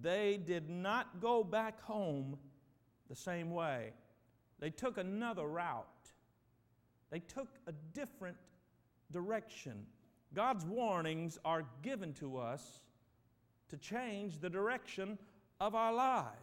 they 0.00 0.40
did 0.44 0.68
not 0.68 1.20
go 1.20 1.44
back 1.44 1.80
home 1.82 2.38
the 3.08 3.16
same 3.16 3.50
way. 3.50 3.92
They 4.58 4.70
took 4.70 4.98
another 4.98 5.46
route, 5.46 5.86
they 7.10 7.20
took 7.20 7.48
a 7.66 7.72
different 7.94 8.36
direction. 9.12 9.86
God's 10.32 10.64
warnings 10.64 11.38
are 11.44 11.64
given 11.82 12.12
to 12.14 12.36
us 12.36 12.80
to 13.68 13.76
change 13.76 14.38
the 14.38 14.50
direction 14.50 15.18
of 15.60 15.74
our 15.74 15.92
lives. 15.92 16.36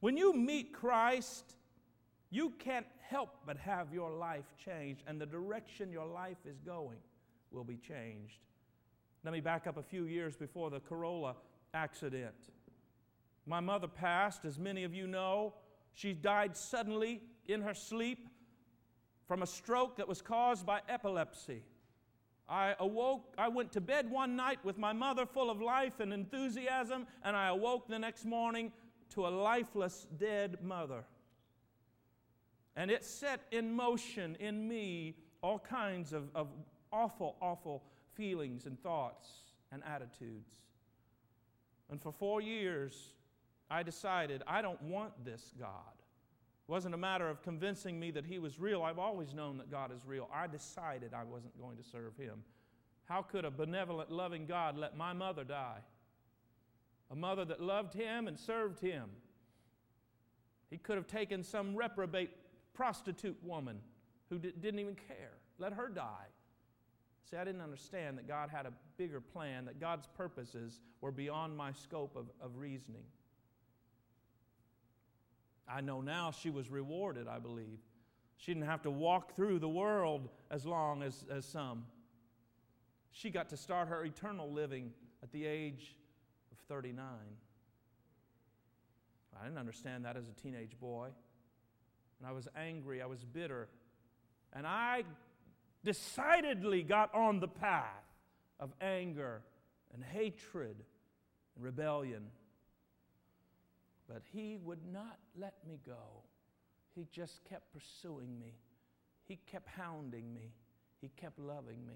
When 0.00 0.18
you 0.18 0.34
meet 0.34 0.74
Christ, 0.74 1.56
you 2.30 2.50
can't 2.58 2.86
help 3.08 3.30
but 3.46 3.56
have 3.56 3.92
your 3.92 4.10
life 4.10 4.54
changed, 4.62 5.02
and 5.06 5.20
the 5.20 5.26
direction 5.26 5.92
your 5.92 6.06
life 6.06 6.38
is 6.46 6.58
going 6.60 6.98
will 7.50 7.64
be 7.64 7.76
changed. 7.76 8.38
Let 9.24 9.32
me 9.32 9.40
back 9.40 9.66
up 9.66 9.76
a 9.76 9.82
few 9.82 10.04
years 10.04 10.36
before 10.36 10.70
the 10.70 10.80
Corolla 10.80 11.36
accident. 11.72 12.34
My 13.46 13.60
mother 13.60 13.88
passed, 13.88 14.44
as 14.44 14.58
many 14.58 14.84
of 14.84 14.94
you 14.94 15.06
know. 15.06 15.54
She 15.92 16.12
died 16.12 16.56
suddenly 16.56 17.22
in 17.46 17.62
her 17.62 17.74
sleep 17.74 18.28
from 19.26 19.42
a 19.42 19.46
stroke 19.46 19.96
that 19.96 20.08
was 20.08 20.20
caused 20.20 20.66
by 20.66 20.80
epilepsy. 20.88 21.62
I 22.48 22.74
awoke, 22.78 23.32
I 23.38 23.48
went 23.48 23.72
to 23.72 23.80
bed 23.80 24.10
one 24.10 24.36
night 24.36 24.58
with 24.64 24.76
my 24.76 24.92
mother 24.92 25.24
full 25.24 25.50
of 25.50 25.62
life 25.62 26.00
and 26.00 26.12
enthusiasm, 26.12 27.06
and 27.22 27.34
I 27.34 27.48
awoke 27.48 27.88
the 27.88 27.98
next 27.98 28.26
morning 28.26 28.72
to 29.14 29.26
a 29.26 29.28
lifeless, 29.28 30.06
dead 30.18 30.58
mother. 30.62 31.04
And 32.76 32.90
it 32.90 33.04
set 33.04 33.42
in 33.52 33.72
motion 33.72 34.36
in 34.40 34.66
me 34.66 35.16
all 35.42 35.58
kinds 35.58 36.12
of, 36.12 36.28
of 36.34 36.48
awful, 36.92 37.36
awful 37.40 37.84
feelings 38.14 38.66
and 38.66 38.80
thoughts 38.82 39.28
and 39.70 39.82
attitudes. 39.84 40.50
And 41.90 42.00
for 42.00 42.12
four 42.12 42.40
years, 42.40 43.12
I 43.70 43.82
decided 43.82 44.42
I 44.46 44.62
don't 44.62 44.80
want 44.82 45.12
this 45.24 45.52
God. 45.58 45.94
It 46.66 46.72
wasn't 46.72 46.94
a 46.94 46.98
matter 46.98 47.28
of 47.28 47.42
convincing 47.42 48.00
me 48.00 48.10
that 48.12 48.24
He 48.24 48.38
was 48.38 48.58
real. 48.58 48.82
I've 48.82 48.98
always 48.98 49.34
known 49.34 49.58
that 49.58 49.70
God 49.70 49.92
is 49.92 50.00
real. 50.06 50.28
I 50.32 50.46
decided 50.46 51.12
I 51.12 51.24
wasn't 51.24 51.60
going 51.60 51.76
to 51.76 51.82
serve 51.82 52.16
Him. 52.16 52.42
How 53.04 53.20
could 53.20 53.44
a 53.44 53.50
benevolent, 53.50 54.10
loving 54.10 54.46
God 54.46 54.78
let 54.78 54.96
my 54.96 55.12
mother 55.12 55.44
die? 55.44 55.80
A 57.10 57.16
mother 57.16 57.44
that 57.44 57.60
loved 57.60 57.92
Him 57.92 58.28
and 58.28 58.38
served 58.38 58.80
Him. 58.80 59.10
He 60.70 60.78
could 60.78 60.96
have 60.96 61.06
taken 61.06 61.42
some 61.42 61.76
reprobate 61.76 62.30
prostitute 62.74 63.36
woman 63.42 63.78
who 64.28 64.38
didn't 64.38 64.78
even 64.78 64.96
care. 64.96 65.38
Let 65.58 65.72
her 65.72 65.88
die. 65.88 66.26
See, 67.30 67.36
I 67.36 67.44
didn't 67.44 67.62
understand 67.62 68.18
that 68.18 68.28
God 68.28 68.50
had 68.50 68.66
a 68.66 68.72
bigger 68.96 69.20
plan, 69.20 69.64
that 69.64 69.80
God's 69.80 70.06
purposes 70.16 70.80
were 71.00 71.12
beyond 71.12 71.56
my 71.56 71.72
scope 71.72 72.16
of, 72.16 72.26
of 72.40 72.58
reasoning. 72.58 73.04
I 75.66 75.80
know 75.80 76.00
now 76.00 76.30
she 76.30 76.50
was 76.50 76.70
rewarded, 76.70 77.26
I 77.26 77.38
believe. 77.38 77.78
She 78.36 78.52
didn't 78.52 78.68
have 78.68 78.82
to 78.82 78.90
walk 78.90 79.34
through 79.34 79.60
the 79.60 79.68
world 79.68 80.28
as 80.50 80.66
long 80.66 81.02
as, 81.02 81.24
as 81.30 81.46
some. 81.46 81.86
She 83.12 83.30
got 83.30 83.48
to 83.50 83.56
start 83.56 83.88
her 83.88 84.04
eternal 84.04 84.52
living 84.52 84.92
at 85.22 85.32
the 85.32 85.46
age 85.46 85.96
of 86.52 86.58
39. 86.68 87.06
I 89.40 89.44
didn't 89.44 89.58
understand 89.58 90.04
that 90.04 90.16
as 90.16 90.28
a 90.28 90.32
teenage 90.32 90.78
boy 90.78 91.08
and 92.18 92.28
I 92.28 92.32
was 92.32 92.48
angry, 92.56 93.02
I 93.02 93.06
was 93.06 93.24
bitter. 93.24 93.68
And 94.52 94.66
I 94.66 95.04
decidedly 95.84 96.82
got 96.82 97.14
on 97.14 97.40
the 97.40 97.48
path 97.48 97.86
of 98.60 98.72
anger 98.80 99.42
and 99.92 100.02
hatred 100.02 100.76
and 101.56 101.64
rebellion. 101.64 102.26
But 104.08 104.22
he 104.32 104.58
would 104.62 104.86
not 104.92 105.18
let 105.38 105.54
me 105.66 105.80
go. 105.84 106.22
He 106.94 107.06
just 107.10 107.40
kept 107.48 107.72
pursuing 107.72 108.38
me. 108.38 108.54
He 109.26 109.38
kept 109.50 109.68
hounding 109.68 110.32
me. 110.32 110.52
He 111.00 111.10
kept 111.16 111.38
loving 111.38 111.86
me. 111.86 111.94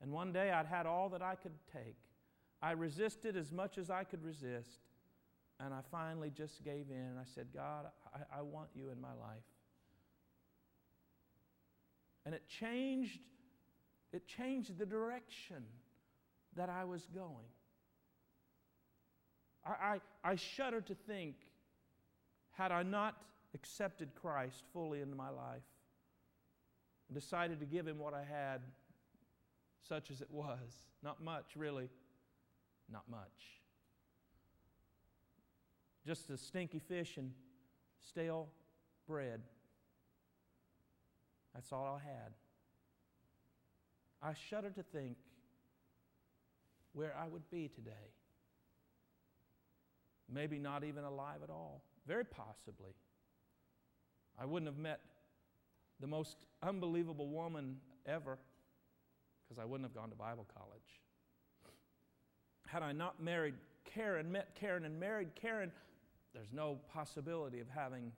And 0.00 0.12
one 0.12 0.32
day 0.32 0.50
I'd 0.50 0.66
had 0.66 0.86
all 0.86 1.08
that 1.10 1.22
I 1.22 1.34
could 1.34 1.52
take. 1.72 1.96
I 2.62 2.72
resisted 2.72 3.36
as 3.36 3.52
much 3.52 3.78
as 3.78 3.90
I 3.90 4.04
could 4.04 4.24
resist. 4.24 4.80
And 5.60 5.74
I 5.74 5.80
finally 5.90 6.30
just 6.30 6.62
gave 6.64 6.86
in 6.90 6.96
and 6.96 7.18
I 7.18 7.24
said, 7.34 7.48
God, 7.52 7.86
I, 8.14 8.38
I 8.38 8.42
want 8.42 8.68
you 8.74 8.90
in 8.90 9.00
my 9.00 9.08
life. 9.08 9.42
And 12.24 12.34
it 12.34 12.42
changed, 12.48 13.18
it 14.12 14.26
changed 14.26 14.78
the 14.78 14.86
direction 14.86 15.64
that 16.56 16.68
I 16.68 16.84
was 16.84 17.06
going. 17.14 17.48
I, 19.66 19.70
I, 19.70 20.30
I 20.32 20.36
shudder 20.36 20.80
to 20.82 20.94
think, 20.94 21.34
had 22.52 22.70
I 22.70 22.82
not 22.82 23.16
accepted 23.54 24.14
Christ 24.14 24.62
fully 24.72 25.00
into 25.00 25.16
my 25.16 25.30
life, 25.30 25.62
and 27.08 27.18
decided 27.18 27.60
to 27.60 27.66
give 27.66 27.86
him 27.86 27.98
what 27.98 28.14
I 28.14 28.22
had, 28.22 28.60
such 29.88 30.10
as 30.10 30.20
it 30.20 30.30
was, 30.30 30.86
not 31.02 31.22
much 31.22 31.56
really, 31.56 31.88
not 32.92 33.04
much. 33.10 33.57
Just 36.08 36.30
a 36.30 36.38
stinky 36.38 36.78
fish 36.78 37.18
and 37.18 37.32
stale 38.08 38.48
bread. 39.06 39.42
That's 41.54 41.70
all 41.70 42.00
I 42.02 42.02
had. 42.02 42.32
I 44.22 44.32
shudder 44.48 44.70
to 44.70 44.82
think 44.82 45.18
where 46.94 47.14
I 47.14 47.28
would 47.28 47.50
be 47.50 47.68
today. 47.68 48.14
Maybe 50.32 50.58
not 50.58 50.82
even 50.82 51.04
alive 51.04 51.42
at 51.44 51.50
all. 51.50 51.82
Very 52.06 52.24
possibly. 52.24 52.94
I 54.40 54.46
wouldn't 54.46 54.70
have 54.70 54.78
met 54.78 55.00
the 56.00 56.06
most 56.06 56.38
unbelievable 56.62 57.28
woman 57.28 57.76
ever 58.06 58.38
because 59.46 59.62
I 59.62 59.66
wouldn't 59.66 59.86
have 59.86 59.94
gone 59.94 60.08
to 60.08 60.16
Bible 60.16 60.46
college. 60.56 61.02
Had 62.66 62.82
I 62.82 62.92
not 62.92 63.22
married 63.22 63.56
Karen, 63.84 64.32
met 64.32 64.54
Karen, 64.54 64.86
and 64.86 64.98
married 64.98 65.34
Karen, 65.34 65.70
there's 66.34 66.52
no 66.52 66.78
possibility 66.92 67.60
of 67.60 67.68
having 67.68 68.12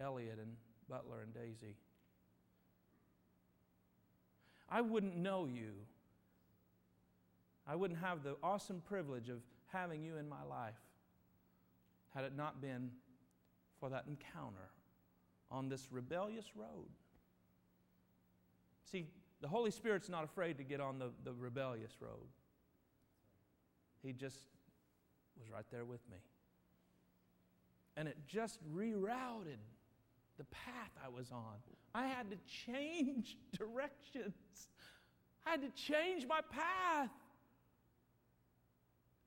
Elliot 0.00 0.38
and 0.40 0.56
Butler 0.88 1.20
and 1.22 1.34
Daisy. 1.34 1.76
I 4.68 4.80
wouldn't 4.80 5.16
know 5.16 5.46
you. 5.46 5.72
I 7.66 7.76
wouldn't 7.76 8.00
have 8.00 8.22
the 8.22 8.36
awesome 8.42 8.82
privilege 8.86 9.28
of 9.28 9.40
having 9.72 10.02
you 10.02 10.16
in 10.16 10.28
my 10.28 10.42
life 10.48 10.74
had 12.14 12.24
it 12.24 12.36
not 12.36 12.60
been 12.60 12.90
for 13.78 13.88
that 13.90 14.04
encounter 14.08 14.70
on 15.50 15.68
this 15.68 15.88
rebellious 15.90 16.46
road. 16.54 16.88
See, 18.90 19.06
the 19.40 19.48
Holy 19.48 19.70
Spirit's 19.70 20.08
not 20.08 20.24
afraid 20.24 20.58
to 20.58 20.64
get 20.64 20.80
on 20.80 20.98
the, 20.98 21.10
the 21.24 21.32
rebellious 21.32 21.92
road. 22.00 22.26
He 24.02 24.12
just 24.12 24.38
was 25.38 25.50
right 25.50 25.64
there 25.70 25.84
with 25.84 26.00
me. 26.10 26.16
And 28.00 28.08
it 28.08 28.16
just 28.26 28.58
rerouted 28.74 29.60
the 30.38 30.44
path 30.44 30.90
I 31.04 31.10
was 31.10 31.30
on. 31.30 31.58
I 31.94 32.06
had 32.06 32.30
to 32.30 32.36
change 32.66 33.36
directions. 33.58 34.32
I 35.46 35.50
had 35.50 35.60
to 35.60 35.68
change 35.82 36.26
my 36.26 36.40
path. 36.50 37.10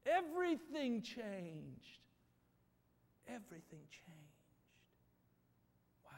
Everything 0.07 1.03
changed. 1.03 1.99
Everything 3.27 3.81
changed. 3.91 4.49
Wow. 6.03 6.11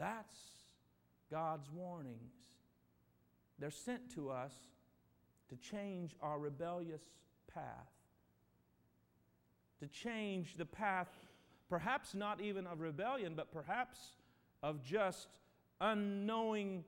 That's 0.00 0.36
God's 1.30 1.70
warnings. 1.70 2.34
They're 3.60 3.70
sent 3.70 4.12
to 4.16 4.30
us 4.30 4.52
to 5.48 5.56
change 5.56 6.16
our 6.20 6.40
rebellious 6.40 7.02
path, 7.54 7.92
to 9.80 9.86
change 9.86 10.56
the 10.56 10.64
path, 10.64 11.08
perhaps 11.68 12.14
not 12.14 12.40
even 12.40 12.66
of 12.66 12.80
rebellion, 12.80 13.34
but 13.36 13.52
perhaps 13.52 13.98
of 14.62 14.82
just 14.82 15.28
unknowing 15.80 16.84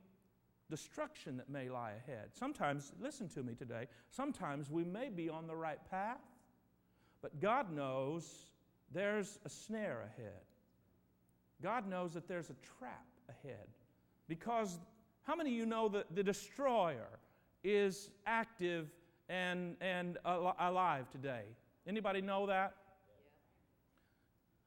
destruction 0.69 1.37
that 1.37 1.49
may 1.49 1.69
lie 1.69 1.91
ahead. 1.91 2.29
Sometimes, 2.33 2.93
listen 2.99 3.27
to 3.29 3.43
me 3.43 3.53
today, 3.53 3.87
sometimes 4.09 4.69
we 4.69 4.83
may 4.83 5.09
be 5.09 5.29
on 5.29 5.47
the 5.47 5.55
right 5.55 5.79
path, 5.89 6.21
but 7.21 7.39
God 7.39 7.71
knows 7.71 8.45
there's 8.93 9.39
a 9.45 9.49
snare 9.49 10.09
ahead. 10.17 10.41
God 11.61 11.87
knows 11.87 12.13
that 12.13 12.27
there's 12.27 12.49
a 12.49 12.55
trap 12.79 13.05
ahead. 13.29 13.67
Because 14.27 14.79
how 15.23 15.35
many 15.35 15.51
of 15.51 15.55
you 15.55 15.65
know 15.65 15.87
that 15.89 16.15
the 16.15 16.23
destroyer 16.23 17.19
is 17.63 18.09
active 18.25 18.89
and, 19.29 19.75
and 19.81 20.17
al- 20.25 20.55
alive 20.59 21.09
today? 21.11 21.43
Anybody 21.87 22.21
know 22.21 22.47
that? 22.47 22.75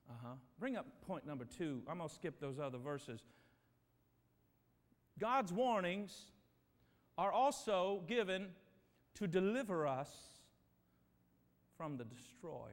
Uh 0.09 0.13
huh. 0.23 0.35
Bring 0.59 0.77
up 0.77 0.87
point 1.07 1.27
number 1.27 1.45
two. 1.45 1.83
I'm 1.89 1.99
going 1.99 2.09
to 2.09 2.15
skip 2.15 2.41
those 2.41 2.59
other 2.59 2.79
verses. 2.79 3.21
God's 5.19 5.53
warnings 5.53 6.15
are 7.17 7.33
also 7.33 8.03
given 8.09 8.49
to 9.15 9.27
deliver 9.27 9.87
us 9.87 10.11
from 11.77 11.97
the 11.97 12.05
destroyer. 12.05 12.71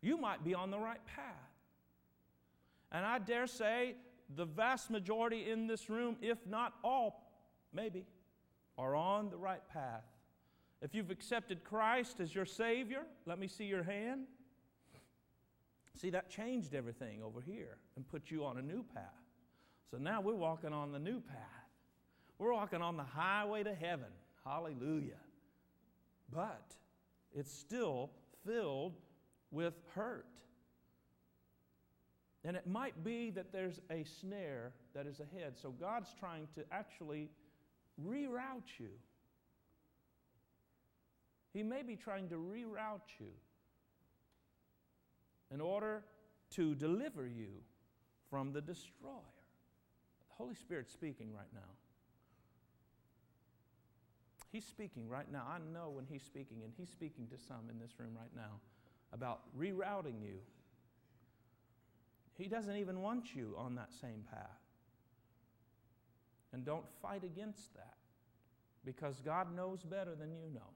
You 0.00 0.16
might 0.16 0.44
be 0.44 0.54
on 0.54 0.70
the 0.70 0.78
right 0.78 1.04
path. 1.06 1.24
And 2.92 3.04
I 3.04 3.18
dare 3.18 3.46
say 3.46 3.94
the 4.34 4.44
vast 4.44 4.90
majority 4.90 5.50
in 5.50 5.66
this 5.66 5.88
room, 5.88 6.16
if 6.20 6.38
not 6.46 6.74
all, 6.82 7.30
maybe, 7.72 8.06
are 8.78 8.94
on 8.94 9.30
the 9.30 9.36
right 9.36 9.66
path. 9.72 10.04
If 10.82 10.94
you've 10.94 11.10
accepted 11.10 11.64
Christ 11.64 12.20
as 12.20 12.34
your 12.34 12.44
Savior, 12.44 13.02
let 13.24 13.38
me 13.38 13.48
see 13.48 13.64
your 13.64 13.82
hand. 13.82 14.26
See, 15.96 16.10
that 16.10 16.28
changed 16.28 16.74
everything 16.74 17.22
over 17.22 17.40
here 17.40 17.78
and 17.96 18.06
put 18.06 18.30
you 18.30 18.44
on 18.44 18.58
a 18.58 18.62
new 18.62 18.84
path. 18.94 19.04
So 19.90 19.96
now 19.96 20.20
we're 20.20 20.34
walking 20.34 20.72
on 20.72 20.92
the 20.92 20.98
new 20.98 21.20
path. 21.20 21.38
We're 22.38 22.52
walking 22.52 22.82
on 22.82 22.96
the 22.96 23.04
highway 23.04 23.62
to 23.62 23.74
heaven. 23.74 24.10
Hallelujah. 24.44 25.20
But 26.32 26.74
it's 27.34 27.52
still 27.52 28.10
filled 28.44 28.94
with 29.50 29.74
hurt. 29.94 30.26
And 32.44 32.56
it 32.56 32.66
might 32.66 33.02
be 33.02 33.30
that 33.30 33.50
there's 33.52 33.80
a 33.90 34.04
snare 34.04 34.72
that 34.94 35.06
is 35.06 35.20
ahead. 35.20 35.54
So 35.60 35.70
God's 35.70 36.14
trying 36.18 36.46
to 36.56 36.62
actually 36.70 37.30
reroute 38.06 38.78
you. 38.78 38.90
He 41.52 41.62
may 41.62 41.82
be 41.82 41.96
trying 41.96 42.28
to 42.28 42.36
reroute 42.36 43.18
you 43.18 43.32
in 45.52 45.60
order 45.60 46.02
to 46.50 46.74
deliver 46.74 47.26
you 47.26 47.48
from 48.30 48.52
the 48.52 48.60
destroyer. 48.60 49.12
The 50.28 50.34
Holy 50.44 50.54
Spirit's 50.54 50.92
speaking 50.92 51.32
right 51.32 51.52
now. 51.54 51.60
He's 54.52 54.64
speaking 54.64 55.08
right 55.08 55.30
now. 55.30 55.46
I 55.48 55.58
know 55.72 55.90
when 55.90 56.06
He's 56.06 56.22
speaking, 56.22 56.58
and 56.62 56.72
He's 56.76 56.88
speaking 56.88 57.26
to 57.28 57.36
some 57.38 57.68
in 57.70 57.78
this 57.78 57.98
room 57.98 58.12
right 58.16 58.34
now 58.34 58.60
about 59.12 59.40
rerouting 59.58 60.22
you. 60.22 60.38
He 62.38 62.48
doesn't 62.48 62.76
even 62.76 63.00
want 63.00 63.34
you 63.34 63.54
on 63.56 63.74
that 63.76 63.92
same 64.00 64.24
path. 64.30 64.60
And 66.52 66.64
don't 66.64 66.84
fight 67.02 67.24
against 67.24 67.74
that 67.74 67.94
because 68.84 69.20
God 69.20 69.54
knows 69.54 69.82
better 69.82 70.14
than 70.14 70.30
you 70.32 70.48
know. 70.54 70.70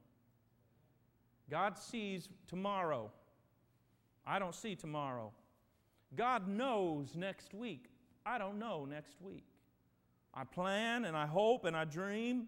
God 1.49 1.77
sees 1.77 2.29
tomorrow. 2.47 3.11
I 4.25 4.39
don't 4.39 4.55
see 4.55 4.75
tomorrow. 4.75 5.31
God 6.15 6.47
knows 6.47 7.15
next 7.15 7.53
week. 7.53 7.85
I 8.25 8.37
don't 8.37 8.59
know 8.59 8.85
next 8.85 9.21
week. 9.21 9.45
I 10.33 10.43
plan 10.43 11.05
and 11.05 11.17
I 11.17 11.25
hope 11.25 11.65
and 11.65 11.75
I 11.75 11.85
dream. 11.85 12.47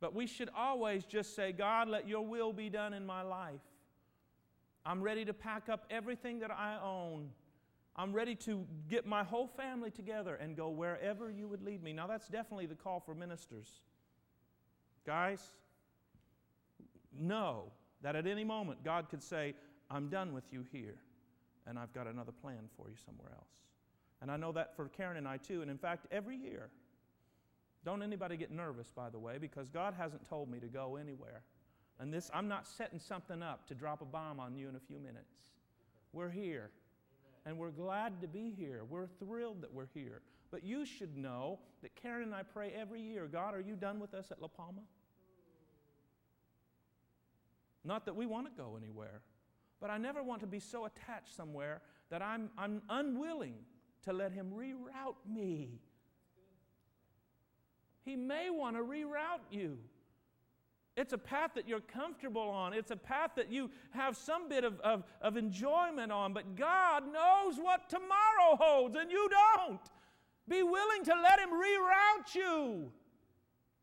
But 0.00 0.14
we 0.14 0.26
should 0.26 0.48
always 0.56 1.04
just 1.04 1.36
say, 1.36 1.52
God, 1.52 1.88
let 1.88 2.08
your 2.08 2.24
will 2.24 2.52
be 2.52 2.70
done 2.70 2.94
in 2.94 3.04
my 3.04 3.22
life. 3.22 3.60
I'm 4.84 5.02
ready 5.02 5.24
to 5.26 5.34
pack 5.34 5.68
up 5.68 5.84
everything 5.90 6.40
that 6.40 6.50
I 6.50 6.78
own. 6.82 7.30
I'm 7.96 8.12
ready 8.12 8.34
to 8.36 8.66
get 8.88 9.06
my 9.06 9.22
whole 9.22 9.46
family 9.46 9.90
together 9.90 10.36
and 10.36 10.56
go 10.56 10.70
wherever 10.70 11.30
you 11.30 11.46
would 11.48 11.62
lead 11.62 11.82
me. 11.82 11.92
Now, 11.92 12.06
that's 12.06 12.28
definitely 12.28 12.66
the 12.66 12.74
call 12.74 13.00
for 13.00 13.14
ministers. 13.14 13.68
Guys, 15.04 15.42
know 17.18 17.64
that 18.02 18.16
at 18.16 18.26
any 18.26 18.44
moment 18.44 18.82
God 18.84 19.10
could 19.10 19.22
say, 19.22 19.54
I'm 19.90 20.08
done 20.08 20.32
with 20.32 20.44
you 20.52 20.64
here, 20.70 20.96
and 21.66 21.78
I've 21.78 21.92
got 21.92 22.06
another 22.06 22.32
plan 22.32 22.68
for 22.76 22.88
you 22.88 22.96
somewhere 23.04 23.30
else. 23.34 23.50
And 24.22 24.30
I 24.30 24.36
know 24.36 24.52
that 24.52 24.76
for 24.76 24.88
Karen 24.88 25.16
and 25.16 25.26
I 25.26 25.38
too. 25.38 25.62
And 25.62 25.70
in 25.70 25.78
fact, 25.78 26.06
every 26.10 26.36
year, 26.36 26.68
don't 27.84 28.02
anybody 28.02 28.36
get 28.36 28.50
nervous, 28.50 28.90
by 28.94 29.08
the 29.08 29.18
way, 29.18 29.38
because 29.38 29.68
God 29.68 29.94
hasn't 29.96 30.28
told 30.28 30.50
me 30.50 30.60
to 30.60 30.68
go 30.68 30.96
anywhere. 30.96 31.42
And 31.98 32.12
this, 32.12 32.30
I'm 32.32 32.48
not 32.48 32.66
setting 32.66 32.98
something 32.98 33.42
up 33.42 33.66
to 33.68 33.74
drop 33.74 34.02
a 34.02 34.04
bomb 34.04 34.38
on 34.38 34.54
you 34.54 34.68
in 34.68 34.76
a 34.76 34.80
few 34.80 34.98
minutes. 34.98 35.34
We're 36.12 36.30
here. 36.30 36.70
And 37.46 37.58
we're 37.58 37.70
glad 37.70 38.20
to 38.20 38.28
be 38.28 38.52
here. 38.56 38.82
We're 38.88 39.06
thrilled 39.06 39.62
that 39.62 39.72
we're 39.72 39.88
here. 39.94 40.20
But 40.50 40.64
you 40.64 40.84
should 40.84 41.16
know 41.16 41.58
that 41.82 41.94
Karen 41.94 42.24
and 42.24 42.34
I 42.34 42.42
pray 42.42 42.72
every 42.78 43.00
year 43.00 43.26
God, 43.26 43.54
are 43.54 43.60
you 43.60 43.76
done 43.76 44.00
with 44.00 44.14
us 44.14 44.30
at 44.30 44.42
La 44.42 44.48
Palma? 44.48 44.82
Not 47.84 48.04
that 48.04 48.14
we 48.14 48.26
want 48.26 48.46
to 48.46 48.52
go 48.62 48.76
anywhere, 48.76 49.22
but 49.80 49.90
I 49.90 49.98
never 49.98 50.22
want 50.22 50.40
to 50.40 50.46
be 50.46 50.60
so 50.60 50.86
attached 50.86 51.34
somewhere 51.34 51.80
that 52.10 52.22
I'm, 52.22 52.50
I'm 52.58 52.82
unwilling 52.88 53.54
to 54.04 54.12
let 54.12 54.32
Him 54.32 54.52
reroute 54.54 55.16
me 55.28 55.80
he 58.04 58.16
may 58.16 58.50
want 58.50 58.76
to 58.76 58.82
reroute 58.82 59.46
you. 59.50 59.78
It's 60.96 61.12
a 61.12 61.18
path 61.18 61.52
that 61.54 61.68
you're 61.68 61.80
comfortable 61.80 62.42
on. 62.42 62.72
It's 62.72 62.90
a 62.90 62.96
path 62.96 63.30
that 63.36 63.52
you 63.52 63.70
have 63.90 64.16
some 64.16 64.48
bit 64.48 64.64
of, 64.64 64.80
of, 64.80 65.04
of 65.22 65.36
enjoyment 65.36 66.10
on. 66.10 66.32
But 66.32 66.56
God 66.56 67.04
knows 67.12 67.56
what 67.58 67.88
tomorrow 67.88 68.56
holds, 68.58 68.96
and 68.96 69.10
you 69.10 69.28
don't. 69.30 69.80
Be 70.48 70.62
willing 70.62 71.04
to 71.04 71.14
let 71.22 71.38
Him 71.38 71.50
reroute 71.50 72.34
you. 72.34 72.90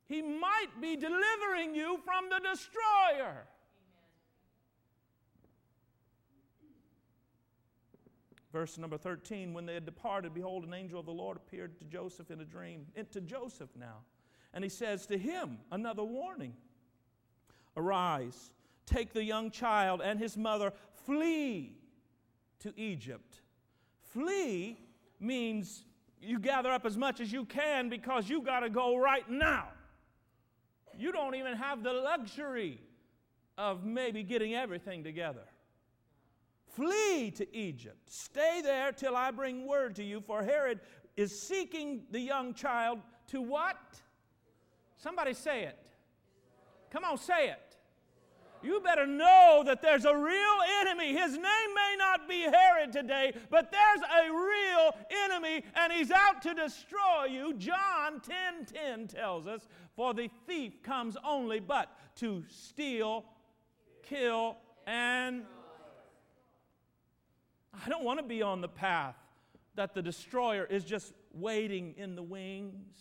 He 0.07 0.21
might 0.21 0.81
be 0.81 0.95
delivering 0.95 1.73
you 1.73 1.99
from 2.03 2.29
the 2.29 2.39
destroyer. 2.39 3.47
Verse 8.57 8.79
number 8.79 8.97
13 8.97 9.53
When 9.53 9.67
they 9.67 9.75
had 9.75 9.85
departed, 9.85 10.33
behold, 10.33 10.63
an 10.63 10.73
angel 10.73 10.99
of 10.99 11.05
the 11.05 11.11
Lord 11.11 11.37
appeared 11.37 11.77
to 11.77 11.85
Joseph 11.85 12.31
in 12.31 12.41
a 12.41 12.43
dream. 12.43 12.87
Eh, 12.95 13.03
to 13.11 13.21
Joseph 13.21 13.69
now. 13.77 13.97
And 14.51 14.63
he 14.63 14.69
says 14.69 15.05
to 15.07 15.17
him, 15.17 15.59
another 15.71 16.03
warning 16.03 16.55
Arise, 17.75 18.49
take 18.87 19.13
the 19.13 19.23
young 19.23 19.51
child 19.51 20.01
and 20.03 20.19
his 20.19 20.35
mother, 20.35 20.73
flee 21.05 21.77
to 22.61 22.73
Egypt. 22.75 23.41
Flee 24.01 24.79
means 25.19 25.83
you 26.19 26.39
gather 26.39 26.71
up 26.71 26.83
as 26.83 26.97
much 26.97 27.19
as 27.19 27.31
you 27.31 27.45
can 27.45 27.89
because 27.89 28.27
you 28.27 28.41
got 28.41 28.61
to 28.61 28.71
go 28.71 28.97
right 28.97 29.29
now. 29.29 29.67
You 30.97 31.11
don't 31.11 31.35
even 31.35 31.53
have 31.53 31.83
the 31.83 31.93
luxury 31.93 32.81
of 33.55 33.85
maybe 33.85 34.23
getting 34.23 34.55
everything 34.55 35.03
together. 35.03 35.43
Flee 36.75 37.31
to 37.31 37.55
Egypt. 37.55 38.09
Stay 38.09 38.61
there 38.63 38.91
till 38.91 39.15
I 39.15 39.31
bring 39.31 39.67
word 39.67 39.95
to 39.95 40.03
you, 40.03 40.21
for 40.21 40.43
Herod 40.43 40.79
is 41.15 41.37
seeking 41.37 42.03
the 42.11 42.19
young 42.19 42.53
child 42.53 42.99
to 43.27 43.41
what? 43.41 43.77
Somebody 44.97 45.33
say 45.33 45.63
it. 45.63 45.79
Come 46.91 47.03
on, 47.03 47.17
say 47.17 47.49
it. 47.49 47.67
You 48.63 48.79
better 48.79 49.05
know 49.05 49.63
that 49.65 49.81
there's 49.81 50.05
a 50.05 50.15
real 50.15 50.57
enemy. 50.81 51.13
His 51.13 51.33
name 51.33 51.43
may 51.75 51.95
not 51.97 52.27
be 52.27 52.41
Herod 52.41 52.91
today, 52.91 53.33
but 53.49 53.71
there's 53.71 54.01
a 54.01 54.31
real 54.31 54.95
enemy, 55.25 55.63
and 55.75 55.93
he's 55.93 56.11
out 56.11 56.41
to 56.41 56.53
destroy 56.53 57.25
you. 57.29 57.53
John 57.53 58.19
10 58.21 58.65
10 58.65 59.07
tells 59.07 59.47
us, 59.47 59.67
For 59.95 60.13
the 60.13 60.29
thief 60.47 60.81
comes 60.81 61.17
only 61.23 61.59
but 61.59 61.95
to 62.17 62.43
steal, 62.49 63.25
kill, 64.03 64.57
and. 64.85 65.43
I 67.85 67.89
don't 67.89 68.03
want 68.03 68.19
to 68.19 68.25
be 68.25 68.41
on 68.41 68.61
the 68.61 68.67
path 68.67 69.15
that 69.75 69.93
the 69.93 70.01
destroyer 70.01 70.65
is 70.65 70.83
just 70.83 71.13
waiting 71.33 71.93
in 71.97 72.15
the 72.15 72.23
wings, 72.23 72.97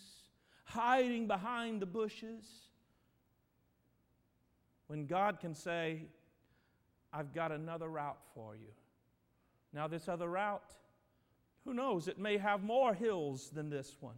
hiding 0.65 1.27
behind 1.27 1.81
the 1.81 1.87
bushes 1.87 2.45
when 4.87 5.07
God 5.07 5.41
can 5.41 5.55
say, 5.55 6.03
I've 7.13 7.33
got 7.33 7.51
another 7.53 7.89
route 7.89 8.19
for 8.35 8.55
you. 8.55 8.69
Now, 9.73 9.89
this 9.89 10.09
other 10.09 10.29
route, 10.29 10.75
who 11.65 11.75
knows, 11.75 12.09
it 12.09 12.19
may 12.19 12.37
have 12.37 12.63
more 12.63 12.95
hills 12.95 13.51
than 13.51 13.71
this 13.71 13.97
one, 14.01 14.17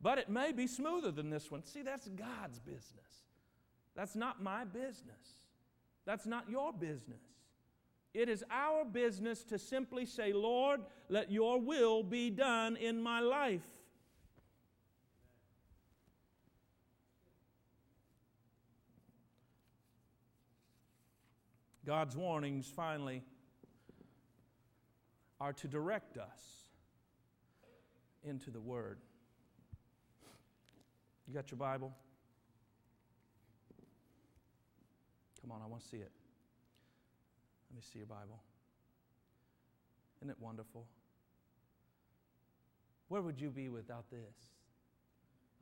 but 0.00 0.18
it 0.18 0.28
may 0.28 0.52
be 0.52 0.66
smoother 0.66 1.10
than 1.10 1.30
this 1.30 1.50
one. 1.50 1.64
See, 1.64 1.82
that's 1.82 2.08
God's 2.08 2.58
business. 2.58 3.24
That's 3.94 4.14
not 4.14 4.42
my 4.42 4.64
business. 4.64 5.46
That's 6.04 6.26
not 6.26 6.50
your 6.50 6.72
business. 6.72 7.22
It 8.16 8.30
is 8.30 8.42
our 8.50 8.86
business 8.86 9.44
to 9.44 9.58
simply 9.58 10.06
say, 10.06 10.32
Lord, 10.32 10.80
let 11.10 11.30
your 11.30 11.60
will 11.60 12.02
be 12.02 12.30
done 12.30 12.74
in 12.76 13.02
my 13.02 13.20
life. 13.20 13.66
God's 21.84 22.16
warnings, 22.16 22.72
finally, 22.74 23.22
are 25.38 25.52
to 25.52 25.68
direct 25.68 26.16
us 26.16 26.70
into 28.24 28.50
the 28.50 28.60
Word. 28.60 28.96
You 31.28 31.34
got 31.34 31.50
your 31.50 31.58
Bible? 31.58 31.92
Come 35.42 35.52
on, 35.52 35.60
I 35.62 35.66
want 35.66 35.82
to 35.82 35.88
see 35.88 35.98
it. 35.98 36.15
Let 37.76 37.82
me 37.82 37.88
see 37.92 37.98
your 37.98 38.06
Bible. 38.06 38.40
Isn't 40.22 40.30
it 40.30 40.38
wonderful? 40.40 40.86
Where 43.08 43.20
would 43.20 43.38
you 43.38 43.50
be 43.50 43.68
without 43.68 44.08
this? 44.10 44.34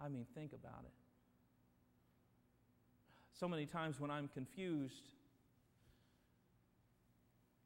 I 0.00 0.08
mean, 0.08 0.24
think 0.32 0.52
about 0.52 0.84
it. 0.84 0.92
So 3.32 3.48
many 3.48 3.66
times 3.66 3.98
when 3.98 4.12
I'm 4.12 4.28
confused, 4.28 5.08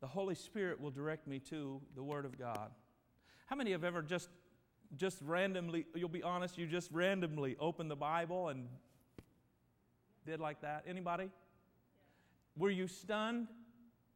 the 0.00 0.06
Holy 0.06 0.34
Spirit 0.34 0.80
will 0.80 0.92
direct 0.92 1.28
me 1.28 1.40
to 1.50 1.82
the 1.94 2.02
Word 2.02 2.24
of 2.24 2.38
God. 2.38 2.70
How 3.48 3.56
many 3.56 3.72
have 3.72 3.84
ever 3.84 4.00
just 4.00 4.30
just 4.96 5.18
randomly, 5.20 5.84
you'll 5.94 6.08
be 6.08 6.22
honest, 6.22 6.56
you 6.56 6.66
just 6.66 6.90
randomly 6.90 7.54
opened 7.60 7.90
the 7.90 7.96
Bible 7.96 8.48
and 8.48 8.66
did 10.24 10.40
like 10.40 10.62
that? 10.62 10.84
Anybody? 10.88 11.28
Were 12.56 12.70
you 12.70 12.88
stunned 12.88 13.48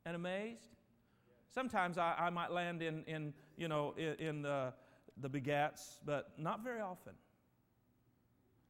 and 0.04 0.16
amazed? 0.16 0.76
Sometimes 1.54 1.98
I, 1.98 2.14
I 2.18 2.30
might 2.30 2.50
land 2.50 2.82
in, 2.82 3.04
in 3.04 3.34
you 3.56 3.68
know, 3.68 3.94
in, 3.96 4.14
in 4.26 4.42
the, 4.42 4.72
the 5.20 5.28
begats, 5.28 5.98
but 6.04 6.32
not 6.38 6.64
very 6.64 6.80
often. 6.80 7.12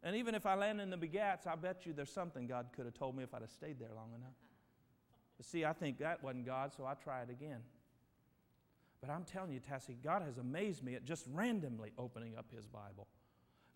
And 0.02 0.16
even 0.16 0.34
if 0.34 0.46
I 0.46 0.54
land 0.54 0.80
in 0.80 0.90
the 0.90 0.96
begats, 0.96 1.46
I 1.46 1.54
bet 1.54 1.86
you 1.86 1.92
there's 1.92 2.10
something 2.12 2.46
God 2.46 2.66
could 2.74 2.86
have 2.86 2.94
told 2.94 3.16
me 3.16 3.22
if 3.22 3.32
I'd 3.34 3.42
have 3.42 3.50
stayed 3.50 3.78
there 3.78 3.94
long 3.94 4.10
enough. 4.16 4.34
But 5.36 5.46
see, 5.46 5.64
I 5.64 5.72
think 5.72 5.98
that 5.98 6.22
wasn't 6.22 6.46
God, 6.46 6.72
so 6.76 6.84
I 6.84 6.94
try 6.94 7.22
it 7.22 7.30
again. 7.30 7.60
But 9.00 9.10
I'm 9.10 9.24
telling 9.24 9.52
you, 9.52 9.60
Tassie, 9.60 9.96
God 10.02 10.22
has 10.22 10.38
amazed 10.38 10.82
me 10.82 10.94
at 10.94 11.04
just 11.04 11.26
randomly 11.32 11.92
opening 11.98 12.36
up 12.36 12.46
His 12.54 12.66
Bible, 12.66 13.06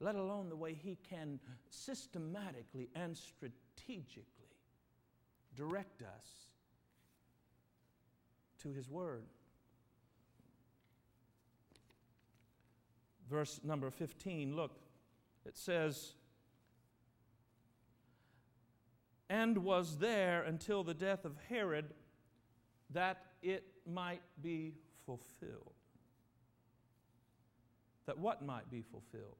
let 0.00 0.14
alone 0.14 0.48
the 0.48 0.56
way 0.56 0.74
He 0.74 0.98
can 1.08 1.38
systematically 1.70 2.88
and 2.94 3.16
strategically 3.16 4.24
direct 5.54 6.02
us 6.02 6.45
to 8.66 8.72
His 8.72 8.90
Word. 8.90 9.22
Verse 13.30 13.60
number 13.64 13.90
15, 13.90 14.54
look, 14.54 14.72
it 15.44 15.56
says, 15.56 16.14
and 19.28 19.58
was 19.58 19.98
there 19.98 20.42
until 20.42 20.84
the 20.84 20.94
death 20.94 21.24
of 21.24 21.36
Herod 21.48 21.86
that 22.90 23.22
it 23.42 23.64
might 23.84 24.22
be 24.40 24.74
fulfilled. 25.04 25.74
That 28.06 28.18
what 28.18 28.44
might 28.44 28.70
be 28.70 28.82
fulfilled? 28.82 29.38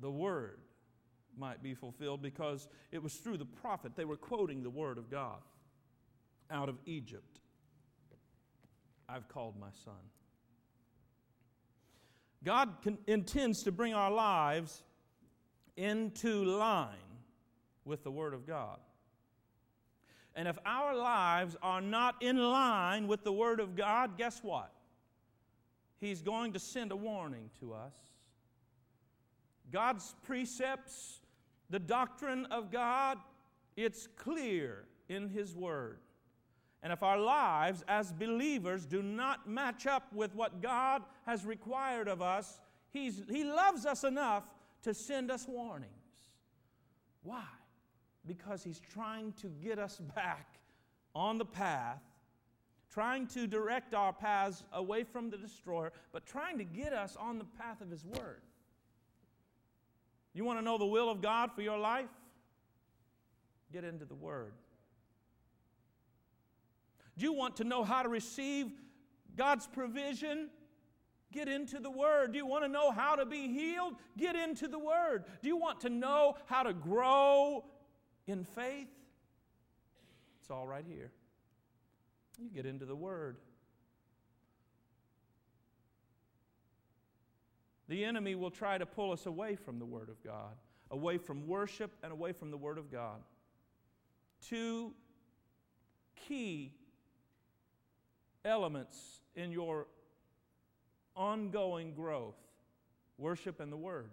The 0.00 0.10
word 0.10 0.60
might 1.36 1.62
be 1.62 1.74
fulfilled 1.74 2.22
because 2.22 2.68
it 2.90 3.02
was 3.02 3.14
through 3.14 3.36
the 3.36 3.44
prophet. 3.44 3.92
They 3.94 4.06
were 4.06 4.16
quoting 4.16 4.62
the 4.62 4.70
word 4.70 4.96
of 4.96 5.10
God 5.10 5.40
out 6.50 6.70
of 6.70 6.76
Egypt. 6.86 7.40
I've 9.08 9.28
called 9.28 9.54
my 9.58 9.70
son. 9.84 9.94
God 12.44 12.70
intends 13.06 13.62
to 13.64 13.72
bring 13.72 13.94
our 13.94 14.10
lives 14.10 14.82
into 15.76 16.44
line 16.44 16.96
with 17.84 18.04
the 18.04 18.10
Word 18.10 18.34
of 18.34 18.46
God. 18.46 18.78
And 20.34 20.46
if 20.46 20.58
our 20.66 20.94
lives 20.94 21.56
are 21.62 21.80
not 21.80 22.16
in 22.20 22.36
line 22.36 23.08
with 23.08 23.24
the 23.24 23.32
Word 23.32 23.58
of 23.58 23.74
God, 23.74 24.18
guess 24.18 24.40
what? 24.42 24.70
He's 25.98 26.20
going 26.20 26.52
to 26.52 26.58
send 26.58 26.92
a 26.92 26.96
warning 26.96 27.50
to 27.60 27.72
us. 27.72 27.94
God's 29.72 30.14
precepts, 30.22 31.20
the 31.70 31.78
doctrine 31.78 32.46
of 32.46 32.70
God, 32.70 33.18
it's 33.76 34.06
clear 34.16 34.84
in 35.08 35.28
His 35.28 35.56
Word. 35.56 35.98
And 36.86 36.92
if 36.92 37.02
our 37.02 37.18
lives 37.18 37.82
as 37.88 38.12
believers 38.12 38.86
do 38.86 39.02
not 39.02 39.48
match 39.48 39.88
up 39.88 40.12
with 40.12 40.32
what 40.36 40.62
God 40.62 41.02
has 41.26 41.44
required 41.44 42.06
of 42.06 42.22
us, 42.22 42.60
he's, 42.92 43.24
He 43.28 43.42
loves 43.42 43.84
us 43.84 44.04
enough 44.04 44.44
to 44.82 44.94
send 44.94 45.32
us 45.32 45.48
warnings. 45.48 45.90
Why? 47.24 47.42
because 48.26 48.62
he's 48.62 48.80
trying 48.80 49.32
to 49.32 49.48
get 49.48 49.78
us 49.78 50.00
back 50.14 50.58
on 51.14 51.38
the 51.38 51.44
path, 51.44 52.02
trying 52.92 53.26
to 53.28 53.46
direct 53.46 53.94
our 53.94 54.12
paths 54.12 54.64
away 54.72 55.04
from 55.04 55.30
the 55.30 55.36
destroyer, 55.36 55.92
but 56.12 56.26
trying 56.26 56.58
to 56.58 56.64
get 56.64 56.92
us 56.92 57.16
on 57.16 57.38
the 57.38 57.44
path 57.44 57.80
of 57.80 57.90
his 57.90 58.04
word. 58.04 58.42
You 60.34 60.44
want 60.44 60.58
to 60.58 60.64
know 60.64 60.76
the 60.76 60.86
will 60.86 61.08
of 61.08 61.22
God 61.22 61.50
for 61.54 61.62
your 61.62 61.78
life? 61.78 62.10
Get 63.72 63.84
into 63.84 64.04
the 64.04 64.14
word. 64.14 64.52
Do 67.16 67.24
you 67.24 67.32
want 67.32 67.56
to 67.56 67.64
know 67.64 67.84
how 67.84 68.02
to 68.02 68.08
receive 68.08 68.70
God's 69.36 69.66
provision? 69.66 70.50
Get 71.32 71.48
into 71.48 71.78
the 71.80 71.90
Word. 71.90 72.32
Do 72.32 72.38
you 72.38 72.46
want 72.46 72.64
to 72.64 72.68
know 72.68 72.90
how 72.90 73.16
to 73.16 73.26
be 73.26 73.48
healed? 73.48 73.94
Get 74.16 74.36
into 74.36 74.68
the 74.68 74.78
Word. 74.78 75.24
Do 75.42 75.48
you 75.48 75.56
want 75.56 75.80
to 75.80 75.90
know 75.90 76.36
how 76.46 76.62
to 76.62 76.72
grow 76.72 77.64
in 78.26 78.44
faith, 78.44 78.88
it's 80.40 80.50
all 80.50 80.66
right 80.66 80.84
here. 80.86 81.12
You 82.38 82.50
get 82.50 82.66
into 82.66 82.84
the 82.84 82.96
Word. 82.96 83.36
The 87.88 88.04
enemy 88.04 88.34
will 88.34 88.50
try 88.50 88.78
to 88.78 88.86
pull 88.86 89.12
us 89.12 89.26
away 89.26 89.54
from 89.54 89.78
the 89.78 89.84
Word 89.84 90.08
of 90.08 90.22
God, 90.24 90.56
away 90.90 91.18
from 91.18 91.46
worship 91.46 91.92
and 92.02 92.12
away 92.12 92.32
from 92.32 92.50
the 92.50 92.56
Word 92.56 92.78
of 92.78 92.90
God. 92.90 93.22
Two 94.40 94.92
key 96.16 96.72
elements 98.46 99.20
in 99.34 99.50
your 99.50 99.86
ongoing 101.14 101.92
growth 101.92 102.36
worship 103.18 103.60
and 103.60 103.72
the 103.72 103.76
Word. 103.76 104.10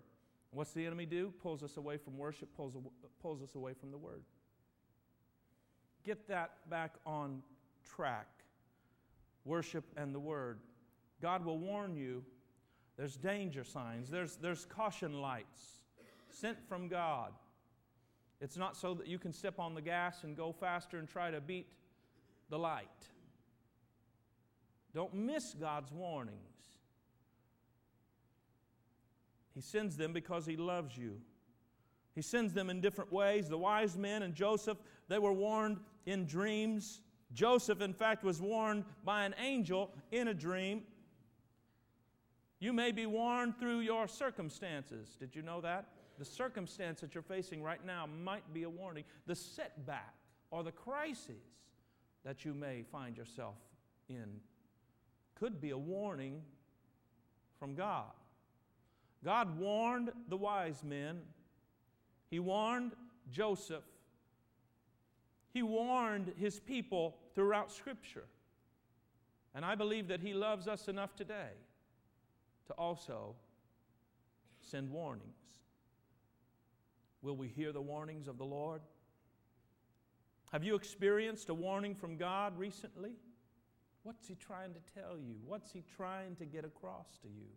What's 0.52 0.72
the 0.72 0.86
enemy 0.86 1.06
do? 1.06 1.34
Pulls 1.42 1.64
us 1.64 1.78
away 1.78 1.98
from 1.98 2.18
worship, 2.18 2.50
pulls, 2.56 2.76
pulls 3.22 3.42
us 3.42 3.56
away 3.56 3.74
from 3.74 3.92
the 3.92 3.98
Word. 3.98 4.22
Get 6.04 6.28
that 6.28 6.52
back 6.70 6.96
on 7.06 7.42
track. 7.96 8.28
Worship 9.46 9.86
and 9.98 10.14
the 10.14 10.20
Word. 10.20 10.60
God 11.22 11.46
will 11.46 11.58
warn 11.58 11.96
you 11.96 12.24
there's 12.98 13.16
danger 13.16 13.64
signs, 13.64 14.10
there's, 14.10 14.36
there's 14.36 14.66
caution 14.66 15.22
lights 15.22 15.80
sent 16.30 16.58
from 16.68 16.88
God. 16.88 17.32
It's 18.40 18.58
not 18.58 18.76
so 18.76 18.94
that 18.96 19.08
you 19.08 19.18
can 19.18 19.32
step 19.34 19.60
on 19.60 19.74
the 19.74 19.82
gas 19.82 20.24
and 20.24 20.36
go 20.36 20.52
faster 20.52 20.98
and 20.98 21.08
try 21.08 21.32
to 21.32 21.42
beat 21.42 21.68
the 22.50 22.60
light. 22.60 22.88
Don't 24.94 25.14
miss 25.14 25.56
God's 25.60 25.92
warnings. 25.92 26.38
He 29.54 29.62
sends 29.62 29.98
them 29.98 30.14
because 30.14 30.46
He 30.46 30.58
loves 30.58 30.98
you. 30.98 31.20
He 32.16 32.22
sends 32.22 32.54
them 32.54 32.70
in 32.70 32.82
different 32.82 33.12
ways. 33.12 33.50
The 33.50 33.58
wise 33.58 33.98
men 33.98 34.24
and 34.24 34.36
Joseph, 34.36 34.78
they 35.08 35.18
were 35.18 35.34
warned 35.34 35.80
in 36.06 36.26
dreams. 36.26 37.02
Joseph, 37.34 37.82
in 37.82 37.94
fact, 37.94 38.24
was 38.24 38.42
warned 38.42 38.86
by 39.04 39.26
an 39.26 39.34
angel 39.40 39.92
in 40.12 40.28
a 40.28 40.34
dream. 40.34 40.84
You 42.60 42.72
may 42.72 42.92
be 42.92 43.06
warned 43.06 43.58
through 43.60 43.80
your 43.80 44.08
circumstances. 44.08 45.18
Did 45.20 45.36
you 45.36 45.42
know 45.42 45.60
that? 45.62 45.88
The 46.20 46.26
circumstance 46.26 47.02
that 47.02 47.16
you're 47.16 47.24
facing 47.24 47.64
right 47.64 47.84
now 47.84 48.08
might 48.24 48.54
be 48.54 48.64
a 48.64 48.70
warning. 48.70 49.04
The 49.26 49.36
setback 49.36 50.14
or 50.52 50.64
the 50.64 50.72
crisis 50.72 51.44
that 52.24 52.46
you 52.46 52.54
may 52.54 52.84
find 52.92 53.18
yourself 53.18 53.56
in 54.08 54.40
could 55.44 55.60
be 55.60 55.72
a 55.72 55.78
warning 55.78 56.42
from 57.60 57.76
God. 57.76 58.14
God 59.26 59.60
warned 59.60 60.10
the 60.30 60.38
wise 60.38 60.86
men, 60.86 61.20
He 62.30 62.40
warned 62.40 62.94
Joseph, 63.30 63.84
He 65.54 65.62
warned 65.62 66.32
His 66.38 66.62
people 66.62 67.18
throughout 67.36 67.74
Scripture. 67.74 68.24
And 69.54 69.66
I 69.66 69.76
believe 69.76 70.08
that 70.08 70.22
He 70.22 70.34
loves 70.34 70.70
us 70.70 70.88
enough 70.88 71.14
today 71.14 71.52
to 72.68 72.74
also 72.76 73.36
send 74.62 74.90
warnings. 74.90 75.28
Will 77.22 77.36
we 77.36 77.50
hear 77.50 77.74
the 77.74 77.82
warnings 77.82 78.30
of 78.30 78.38
the 78.38 78.46
Lord? 78.46 78.80
Have 80.54 80.64
you 80.64 80.76
experienced 80.76 81.50
a 81.50 81.54
warning 81.54 81.96
from 81.96 82.16
God 82.16 82.58
recently? 82.58 83.12
What's 84.04 84.28
He 84.28 84.36
trying 84.36 84.74
to 84.74 84.80
tell 85.00 85.18
you? 85.18 85.36
What's 85.46 85.72
He 85.72 85.84
trying 85.96 86.36
to 86.36 86.46
get 86.46 86.66
across 86.66 87.18
to 87.22 87.28
you? 87.28 87.48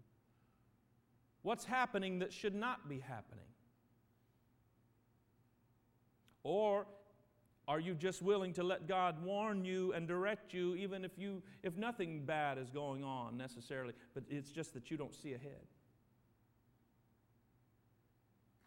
What's 1.42 1.64
happening 1.64 2.20
that 2.20 2.32
should 2.32 2.54
not 2.54 2.88
be 2.88 2.98
happening? 2.98 3.44
Or 6.42 6.86
are 7.68 7.80
you 7.80 7.94
just 7.94 8.22
willing 8.22 8.52
to 8.54 8.62
let 8.62 8.86
God 8.86 9.22
warn 9.24 9.64
you 9.64 9.92
and 9.92 10.06
direct 10.06 10.54
you 10.54 10.76
even 10.76 11.04
if 11.04 11.12
you 11.18 11.42
if 11.64 11.76
nothing 11.76 12.24
bad 12.24 12.58
is 12.58 12.70
going 12.70 13.02
on 13.02 13.36
necessarily, 13.36 13.92
but 14.14 14.22
it's 14.28 14.50
just 14.50 14.72
that 14.74 14.90
you 14.90 14.96
don't 14.96 15.14
see 15.14 15.34
ahead? 15.34 15.66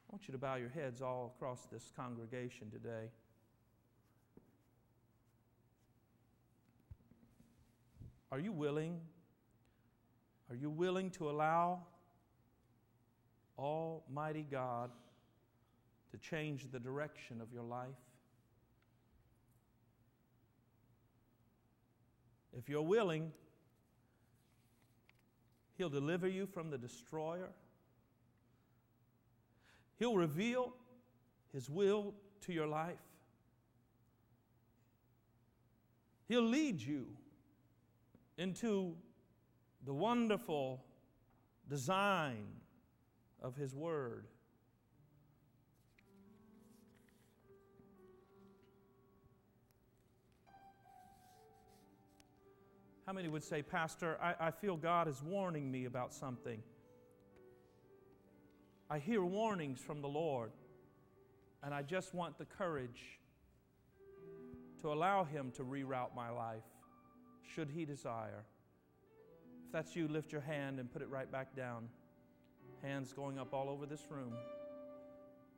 I 0.10 0.14
want 0.14 0.28
you 0.28 0.32
to 0.34 0.38
bow 0.38 0.56
your 0.56 0.70
heads 0.70 1.02
all 1.02 1.34
across 1.36 1.68
this 1.72 1.92
congregation 1.96 2.70
today. 2.72 3.12
Are 8.32 8.40
you 8.40 8.52
willing? 8.52 9.00
Are 10.50 10.56
you 10.56 10.70
willing 10.70 11.10
to 11.12 11.30
allow 11.30 11.82
Almighty 13.58 14.46
God 14.50 14.92
to 16.12 16.18
change 16.18 16.68
the 16.72 16.80
direction 16.80 17.42
of 17.42 17.52
your 17.54 17.64
life? 17.64 17.88
If 22.58 22.68
you're 22.68 22.82
willing, 22.82 23.32
He'll 25.78 25.90
deliver 25.90 26.28
you 26.28 26.46
from 26.46 26.72
the 26.72 26.78
destroyer. 26.78 27.50
He'll 29.98 30.18
reveal 30.18 30.74
His 31.54 31.70
will 31.70 32.14
to 32.42 32.54
your 32.54 32.68
life. 32.68 32.98
He'll 36.28 36.42
lead 36.44 36.82
you 36.82 37.08
into 38.40 38.96
the 39.86 39.94
wonderful 39.94 40.82
design 41.70 42.48
of 43.42 43.54
His 43.58 43.76
Word. 43.76 44.28
How 53.06 53.12
many 53.12 53.28
would 53.28 53.44
say, 53.44 53.62
Pastor, 53.62 54.18
I, 54.22 54.48
I 54.48 54.52
feel 54.52 54.78
God 54.78 55.10
is 55.10 55.22
warning 55.22 55.70
me 55.70 55.86
about 55.86 56.14
something? 56.14 56.64
I 58.90 59.00
hear 59.00 59.26
warnings 59.26 59.82
from 59.82 60.02
the 60.02 60.08
Lord, 60.08 60.52
and 61.62 61.74
I 61.74 61.82
just 61.82 62.14
want 62.14 62.38
the 62.38 62.46
courage 62.46 63.20
to 64.82 64.94
allow 64.94 65.26
Him 65.26 65.52
to 65.58 65.64
reroute 65.64 66.16
my 66.16 66.30
life, 66.30 66.64
should 67.54 67.70
He 67.70 67.86
desire. 67.86 68.44
If 69.66 69.72
that's 69.72 69.96
you, 69.96 70.08
lift 70.08 70.32
your 70.32 70.42
hand 70.42 70.80
and 70.80 70.92
put 70.92 71.02
it 71.02 71.10
right 71.10 71.32
back 71.32 71.56
down. 71.56 71.90
Hands 72.82 73.12
going 73.14 73.38
up 73.38 73.54
all 73.54 73.70
over 73.70 73.86
this 73.86 74.08
room. 74.10 74.34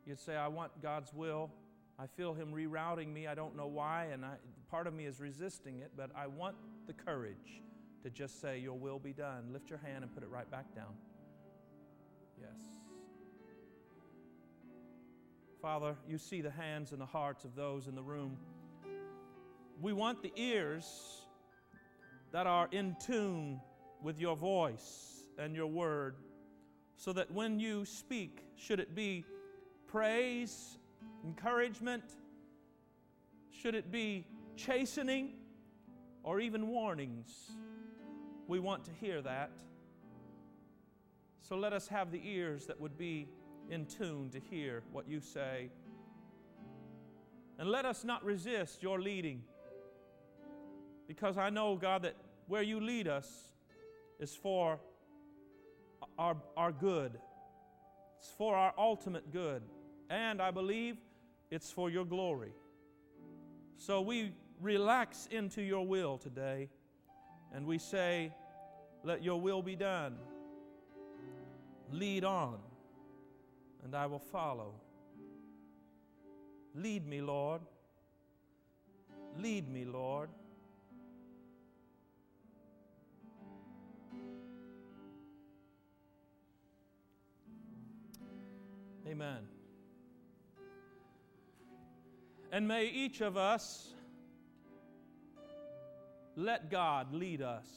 You'd 0.05 0.19
say, 0.19 0.35
I 0.35 0.47
want 0.47 0.71
God's 0.81 1.13
will. 1.13 1.51
I 1.99 2.07
feel 2.07 2.33
Him 2.33 2.51
rerouting 2.51 3.13
me. 3.13 3.27
I 3.27 3.35
don't 3.35 3.55
know 3.55 3.67
why, 3.67 4.05
and 4.11 4.25
I, 4.25 4.33
part 4.69 4.87
of 4.87 4.93
me 4.93 5.05
is 5.05 5.19
resisting 5.19 5.79
it, 5.79 5.91
but 5.95 6.09
I 6.15 6.27
want 6.27 6.55
the 6.87 6.93
courage 6.93 7.61
to 8.03 8.09
just 8.09 8.41
say, 8.41 8.57
Your 8.57 8.73
will 8.73 8.99
be 8.99 9.13
done. 9.13 9.49
Lift 9.53 9.69
your 9.69 9.79
hand 9.79 10.03
and 10.03 10.13
put 10.13 10.23
it 10.23 10.29
right 10.29 10.49
back 10.49 10.73
down. 10.75 10.93
Yes. 12.39 12.59
Father, 15.61 15.95
you 16.07 16.17
see 16.17 16.41
the 16.41 16.49
hands 16.49 16.91
and 16.91 16.99
the 16.99 17.05
hearts 17.05 17.45
of 17.45 17.55
those 17.55 17.87
in 17.87 17.93
the 17.93 18.01
room. 18.01 18.35
We 19.79 19.93
want 19.93 20.23
the 20.23 20.33
ears 20.35 20.85
that 22.31 22.47
are 22.47 22.67
in 22.71 22.95
tune 23.05 23.59
with 24.01 24.19
your 24.19 24.35
voice 24.35 25.25
and 25.37 25.55
your 25.55 25.67
word, 25.67 26.15
so 26.95 27.11
that 27.13 27.31
when 27.31 27.59
you 27.59 27.85
speak, 27.85 28.45
should 28.55 28.79
it 28.79 28.95
be 28.95 29.25
praise 29.87 30.77
encouragement? 31.23 32.03
Should 33.49 33.75
it 33.75 33.91
be 33.91 34.25
chastening 34.55 35.33
or 36.23 36.39
even 36.39 36.67
warnings? 36.67 37.51
We 38.47 38.59
want 38.59 38.85
to 38.85 38.91
hear 38.91 39.21
that. 39.21 39.51
So 41.41 41.55
let 41.57 41.73
us 41.73 41.87
have 41.87 42.11
the 42.11 42.21
ears 42.23 42.65
that 42.67 42.79
would 42.79 42.97
be 42.97 43.27
in 43.69 43.85
tune 43.85 44.29
to 44.31 44.39
hear 44.39 44.83
what 44.91 45.07
you 45.07 45.19
say. 45.19 45.69
And 47.59 47.69
let 47.69 47.85
us 47.85 48.03
not 48.03 48.23
resist 48.23 48.81
your 48.81 48.99
leading. 48.99 49.43
Because 51.11 51.37
I 51.37 51.49
know, 51.49 51.75
God, 51.75 52.03
that 52.03 52.15
where 52.47 52.61
you 52.61 52.79
lead 52.79 53.05
us 53.05 53.27
is 54.17 54.33
for 54.33 54.79
our, 56.17 56.37
our 56.55 56.71
good, 56.71 57.19
it's 58.17 58.29
for 58.37 58.55
our 58.55 58.73
ultimate 58.77 59.29
good. 59.29 59.61
And 60.09 60.41
I 60.41 60.51
believe 60.51 60.95
it's 61.49 61.69
for 61.69 61.89
your 61.89 62.05
glory. 62.05 62.53
So 63.75 63.99
we 63.99 64.31
relax 64.61 65.27
into 65.31 65.61
your 65.61 65.85
will 65.85 66.17
today 66.17 66.69
and 67.53 67.65
we 67.65 67.77
say, 67.77 68.31
Let 69.03 69.21
your 69.21 69.41
will 69.41 69.61
be 69.61 69.75
done. 69.75 70.15
Lead 71.91 72.23
on, 72.23 72.57
and 73.83 73.93
I 73.93 74.05
will 74.05 74.19
follow. 74.31 74.75
Lead 76.73 77.05
me, 77.05 77.19
Lord. 77.19 77.59
Lead 79.37 79.67
me, 79.67 79.83
Lord. 79.83 80.29
Amen. 89.07 89.39
And 92.51 92.67
may 92.67 92.87
each 92.87 93.21
of 93.21 93.37
us 93.37 93.93
let 96.35 96.69
God 96.69 97.13
lead 97.13 97.41
us. 97.41 97.67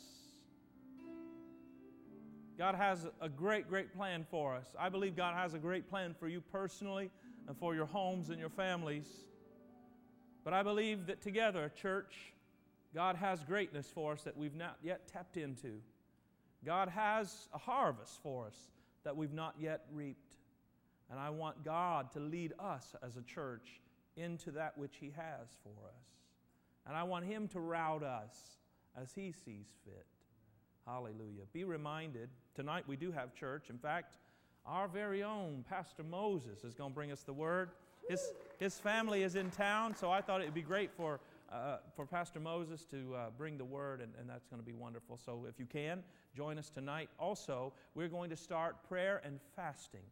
God 2.59 2.75
has 2.75 3.07
a 3.21 3.29
great, 3.29 3.69
great 3.69 3.95
plan 3.95 4.27
for 4.31 4.55
us. 4.55 4.67
I 4.79 4.89
believe 4.89 5.17
God 5.17 5.35
has 5.35 5.55
a 5.55 5.59
great 5.59 5.89
plan 5.89 6.15
for 6.19 6.29
you 6.29 6.41
personally 6.41 7.11
and 7.49 7.57
for 7.57 7.75
your 7.75 7.87
homes 7.87 8.31
and 8.31 8.39
your 8.39 8.49
families. 8.51 9.07
But 10.45 10.53
I 10.53 10.63
believe 10.63 11.07
that 11.07 11.21
together, 11.21 11.73
church, 11.81 12.15
God 12.95 13.17
has 13.17 13.43
greatness 13.43 13.91
for 13.93 14.13
us 14.13 14.23
that 14.23 14.37
we've 14.37 14.55
not 14.55 14.77
yet 14.83 15.09
tapped 15.09 15.37
into. 15.37 15.81
God 16.65 16.89
has 16.89 17.49
a 17.53 17.59
harvest 17.59 18.23
for 18.23 18.47
us 18.47 18.57
that 19.05 19.17
we've 19.17 19.33
not 19.33 19.55
yet 19.59 19.85
reaped. 19.93 20.24
And 21.11 21.19
I 21.19 21.31
want 21.31 21.65
God 21.65 22.11
to 22.13 22.21
lead 22.21 22.53
us 22.59 22.95
as 23.03 23.17
a 23.17 23.23
church 23.23 23.81
into 24.17 24.51
that 24.53 24.77
which 24.79 24.97
He 25.01 25.13
has 25.17 25.49
for 25.63 25.87
us. 25.87 26.05
And 26.87 26.97
I 26.97 27.03
want 27.03 27.25
Him 27.25 27.49
to 27.49 27.61
route 27.61 28.03
us 28.03 28.35
as 29.01 29.13
He 29.13 29.33
sees 29.33 29.67
fit. 29.85 30.07
Hallelujah. 30.87 31.45
Be 31.53 31.65
reminded, 31.65 32.29
tonight 32.55 32.85
we 32.87 32.97
do 32.97 33.11
have 33.11 33.35
church. 33.35 33.71
In 33.71 33.79
fact, 33.79 34.19
our 34.67 34.89
very 34.89 35.23
own 35.23 35.65
Pastor 35.69 36.03
Moses 36.03 36.65
is 36.65 36.75
going 36.75 36.91
to 36.91 36.95
bring 36.95 37.13
us 37.13 37.23
the 37.23 37.33
word. 37.33 37.71
His, 38.09 38.33
his 38.59 38.79
family 38.79 39.23
is 39.23 39.35
in 39.35 39.51
town, 39.51 39.95
so 39.95 40.11
I 40.11 40.21
thought 40.21 40.43
it 40.43 40.45
would 40.45 40.55
be 40.55 40.63
great 40.63 40.91
for, 40.93 41.21
uh, 41.51 41.79
for 41.97 42.05
Pastor 42.05 42.39
Moses 42.39 42.85
to 42.87 43.15
uh, 43.15 43.31
bring 43.37 43.57
the 43.57 43.65
word, 43.65 44.01
and, 44.03 44.13
and 44.21 44.29
that's 44.29 44.47
going 44.47 44.61
to 44.61 44.67
be 44.67 44.75
wonderful. 44.75 45.17
So 45.17 45.47
if 45.49 45.59
you 45.59 45.67
can, 45.67 46.03
join 46.37 46.59
us 46.59 46.69
tonight. 46.69 47.09
Also, 47.19 47.73
we're 47.95 48.09
going 48.09 48.29
to 48.31 48.37
start 48.37 48.77
prayer 48.87 49.23
and 49.25 49.41
fasting. 49.57 50.03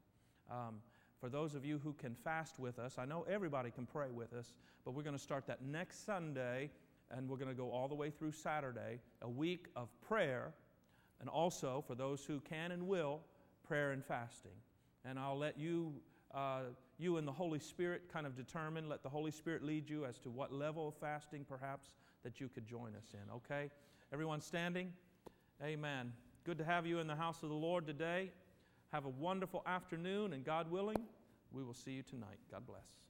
Um, 0.53 0.77
for 1.19 1.29
those 1.29 1.55
of 1.55 1.65
you 1.65 1.81
who 1.83 1.95
can 1.95 2.15
fast 2.15 2.59
with 2.59 2.79
us, 2.79 2.97
I 2.99 3.07
know 3.07 3.25
everybody 3.29 3.71
can 3.71 3.87
pray 3.87 4.11
with 4.13 4.33
us, 4.35 4.55
but 4.85 4.93
we're 4.93 5.03
going 5.03 5.17
to 5.17 5.23
start 5.23 5.47
that 5.47 5.63
next 5.63 6.05
Sunday, 6.05 6.71
and 7.11 7.29
we're 7.29 7.37
going 7.37 7.49
to 7.49 7.55
go 7.55 7.71
all 7.71 7.89
the 7.89 7.95
way 7.95 8.11
through 8.11 8.33
Saturday, 8.33 9.01
a 9.23 9.29
week 9.29 9.67
of 9.75 9.89
prayer 10.07 10.53
and 11.23 11.31
also 11.31 11.83
for 11.87 11.95
those 11.95 12.25
who 12.25 12.41
can 12.41 12.73
and 12.73 12.87
will, 12.87 13.21
prayer 13.67 13.93
and 13.93 14.05
fasting. 14.05 14.51
And 15.05 15.19
I'll 15.19 15.39
let 15.39 15.57
you, 15.57 15.95
uh, 16.35 16.63
you 16.99 17.17
and 17.17 17.27
the 17.27 17.33
Holy 17.33 17.61
Spirit 17.61 18.03
kind 18.13 18.27
of 18.27 18.37
determine, 18.37 18.89
let 18.89 19.05
the 19.05 19.09
Holy 19.09 19.31
Spirit 19.31 19.63
lead 19.63 19.89
you 19.89 20.05
as 20.05 20.19
to 20.19 20.31
what 20.31 20.53
level 20.53 20.89
of 20.89 20.95
fasting 20.97 21.47
perhaps 21.49 21.95
that 22.25 22.41
you 22.41 22.49
could 22.49 22.67
join 22.67 22.97
us 22.97 23.15
in, 23.15 23.33
okay? 23.37 23.71
Everyone 24.13 24.41
standing? 24.41 24.93
Amen. 25.63 26.13
Good 26.45 26.59
to 26.59 26.65
have 26.65 26.87
you 26.87 26.99
in 26.99 27.07
the 27.07 27.15
house 27.15 27.45
of 27.45 27.49
the 27.49 27.55
Lord 27.55 27.87
today. 27.87 28.33
Have 28.93 29.07
a 29.07 29.11
wonderful 29.11 29.63
afternoon, 29.67 30.35
and 30.35 30.45
God 30.45 30.71
willing, 30.71 30.99
we 31.51 31.65
will 31.65 31.75
see 31.75 31.93
you 31.93 32.03
tonight. 32.03 32.39
God 32.51 32.67
bless. 32.67 33.02